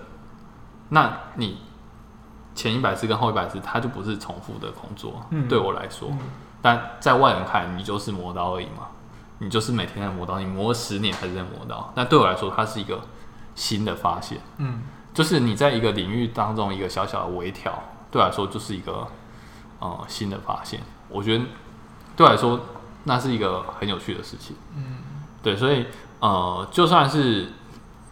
[0.89, 1.59] 那你。
[2.55, 6.09] 前一百次跟后一百次，它就不是重复的工作，嗯、对我来说。
[6.11, 6.19] 嗯、
[6.61, 8.89] 但在外人看，你就是磨刀而已嘛，
[9.39, 11.91] 你就是每天在磨刀，你磨了十年还是在磨刀。
[11.97, 13.01] 那对我来说，它是一个
[13.55, 14.83] 新的发现，嗯，
[15.15, 17.73] 就是你在一个领域当中一个小小的微调，
[18.11, 19.07] 对来说就是一个
[19.79, 20.81] 呃新的发现。
[21.09, 21.45] 我觉得
[22.17, 22.61] 对来说，
[23.05, 24.99] 那是一个很有趣的事情，嗯，
[25.43, 25.87] 对，所以
[26.21, 27.53] 呃，就算是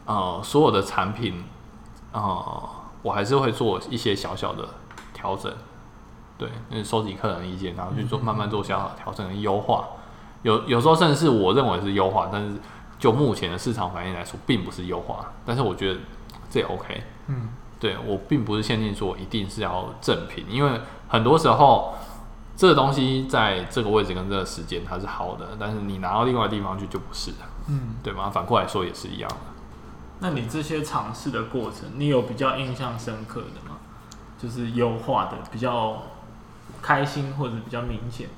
[0.07, 1.45] 呃所有的产品，
[2.13, 2.71] 呃。
[3.03, 4.69] 我还是会做一些小小的
[5.15, 5.51] 调整，
[6.37, 9.89] 对，因为收集客人意见，然后去做慢慢做小小的调整跟优化。
[10.43, 12.59] 有有时候甚至是我认为是优化，但是
[12.99, 15.33] 就目前的市场反应来说，并不是优化。
[15.47, 16.01] 但是我觉得
[16.51, 17.49] 这也 OK，嗯，
[17.79, 21.95] 对，我并不是限定说一定是要正品，因为很多时候
[22.57, 27.37] 这个东西在这个位置跟这个时间它是好的，但是你拿到另外的地方去就不是了，
[27.69, 28.29] 嗯，对吗？
[28.29, 29.37] 反过来说也是一样的。
[30.19, 33.79] 那你这些尝试的过程，你有比较印象深刻的吗？
[34.39, 36.03] 就是优化的比较
[36.83, 38.29] 开心或者比较明显？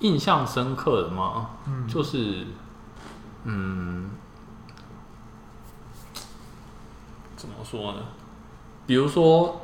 [0.00, 1.50] 印象深刻的吗？
[1.66, 2.46] 嗯，就是，
[3.44, 4.10] 嗯，
[7.38, 8.00] 怎么说呢？
[8.86, 9.62] 比如说，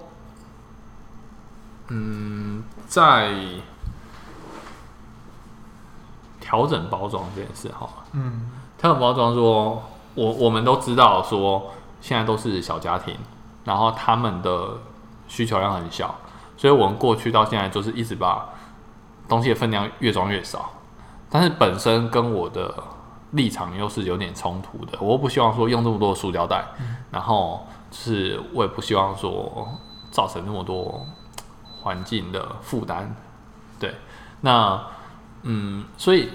[1.89, 3.35] 嗯，在
[6.41, 9.83] 调整包装这件事，好了，嗯，调整包装说。
[10.17, 13.17] 我我们都知道说，现在都是小家庭，
[13.65, 14.79] 然后他们的
[15.27, 16.15] 需求量很小，
[16.57, 18.51] 所以我们过去到现在就是一直把
[19.29, 20.71] 东西的分量越装越少。
[21.29, 22.73] 但是本身跟我的
[23.35, 24.99] 立场又是有点冲突的。
[25.01, 29.69] 我又不希望说用这么多塑胶袋，嗯、然后就是我也不希望说
[30.11, 31.07] 造成那么多
[31.83, 33.15] 环境的负担。
[33.79, 33.95] 对，
[34.41, 34.81] 那
[35.43, 36.31] 嗯，所以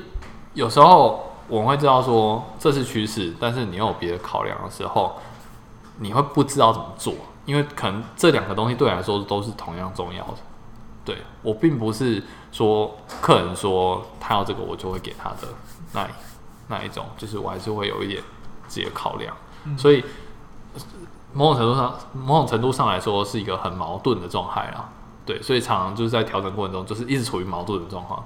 [0.54, 5.16] 有时候我们会知道说这是趋势，但是你又有别的考量的时候，
[5.98, 7.14] 你会不知道怎么做，
[7.46, 10.36] 因为可能这两个东西对你来说都是同样重要的。
[11.06, 12.22] 对，我并不是
[12.52, 15.48] 说客人说他要这个，我就会给他的
[15.94, 16.10] 那一
[16.70, 18.24] 那一种，就是我还是会有一点
[18.68, 19.36] 自己的考量。
[19.66, 20.02] 嗯、所以
[21.34, 24.90] 某种程度上，某种程度上来说是一个很矛盾的状态啊。
[25.26, 28.24] 对，所以常常就是在调整过程中，就是一直处于矛盾的状况，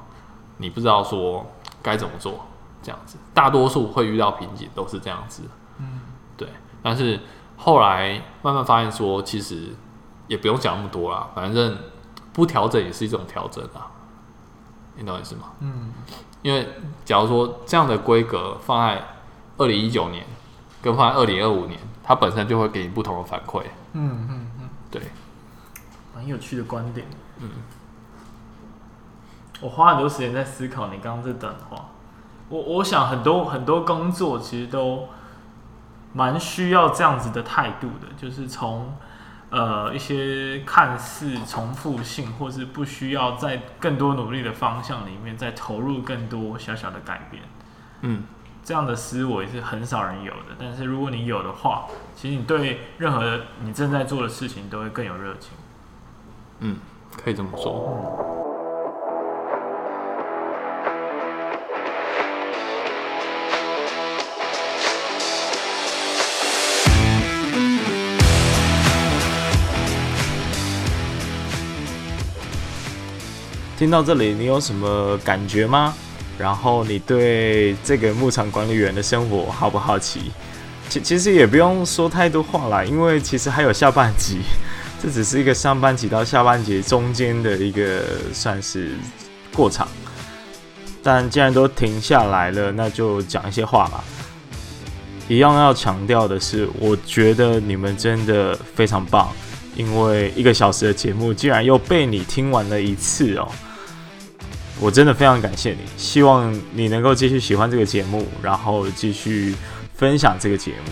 [0.58, 1.46] 你不知道说
[1.82, 2.46] 该怎么做，
[2.84, 3.18] 这样子。
[3.34, 5.42] 大多数会遇到瓶颈都是这样子。
[5.80, 6.02] 嗯，
[6.38, 6.48] 对。
[6.84, 7.20] 但是
[7.58, 9.74] 后来慢慢发现说，其实
[10.28, 11.78] 也不用讲那么多啦，反正。
[12.34, 13.86] 不调整也是一种调整啊，
[14.96, 15.52] 你懂我意思吗？
[15.60, 15.94] 嗯，
[16.44, 16.68] 因为
[17.04, 19.02] 假如说这样的规格放在
[19.58, 20.24] 二零一九年，
[20.82, 23.64] 跟放在二零二五年，它本身就会给你不同的反馈。
[23.94, 25.02] 嗯嗯嗯，对，
[26.14, 27.08] 蛮有趣的观点。
[27.40, 27.50] 嗯，
[29.62, 31.88] 我花很多时间在思考你刚刚这段话。
[32.50, 35.08] 我我想很多很多工作其实都
[36.12, 38.94] 蛮需要这样子的态度的，就是从。
[39.54, 47.44] 呃，一些看似重复性，或是不需要在更多努力的方向里面，再投入更多小小的改变。
[48.02, 48.24] 嗯，
[48.64, 50.56] 这样的思维是很少人有的。
[50.58, 51.86] 但是如果你有的话，
[52.16, 55.52] 其实你对任何你正在做的事情都会更有热情。
[56.62, 56.78] 嗯，
[57.24, 58.26] 可以这么说。
[58.28, 58.43] 嗯
[73.84, 75.94] 听到这里，你有什么感觉吗？
[76.38, 80.32] 然后你对这个牧场管理员的生活好不好奇？
[80.88, 84.38] 其其实也不用说太多话啦，因为其实还有下半集，
[85.04, 88.92] 这只是一个上半集到下半集中间的一个算是
[89.54, 89.86] 过场。
[91.04, 94.02] 但既然都停下来了，那就讲一些话吧。
[95.28, 99.30] 一样要强调的是，我觉得你们真的非常棒，
[99.76, 103.52] 因为一个小时的节目竟然又被你听完了一次哦。
[104.84, 109.56] 我真的非常感谢你，希望你能够继续喜欢这个节目，然后继续
[109.96, 110.92] 分享这个节目。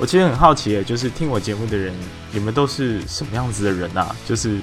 [0.00, 1.94] 我其实很好奇，就是听我节目的人，
[2.32, 4.12] 你们都是什么样子的人啊？
[4.26, 4.58] 就是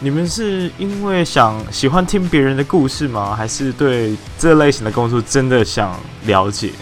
[0.00, 3.34] 你们是因为想喜欢听别人的故事吗？
[3.34, 6.72] 还是对这类型的工作真的想了解？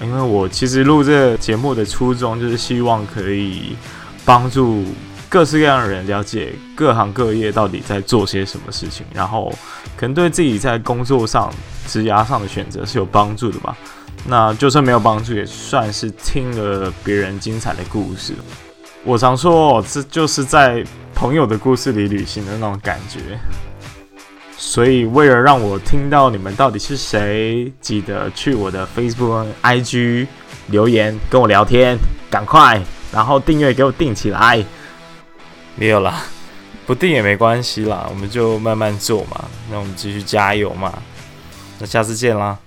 [0.00, 3.76] 因为我其实录这个节目的初衷，就是希望可以
[4.24, 4.84] 帮助。
[5.32, 9.50] 各式各样的人了解各行各业到底在做些什么事情，然后
[9.96, 11.50] 可能对自己在工作上、
[11.86, 13.74] 职涯上的选择是有帮助的吧。
[14.26, 18.34] 那就算没有帮助，也算是听了别人精彩的故事。
[19.04, 23.38] 我常说，这就是在朋友的故事里旅行的那种感觉。
[24.58, 30.26] 所以，为了让我听到你们到底是谁，记得去我的 Facebook、IG
[30.66, 31.96] 留言跟我聊天，
[32.30, 32.78] 赶快，
[33.10, 34.62] 然后订阅给我订起来。
[35.76, 36.24] 没有啦，
[36.86, 39.44] 不定也没关系啦，我们就慢慢做嘛。
[39.70, 40.92] 那我们继续加油嘛。
[41.78, 42.58] 那下次见啦。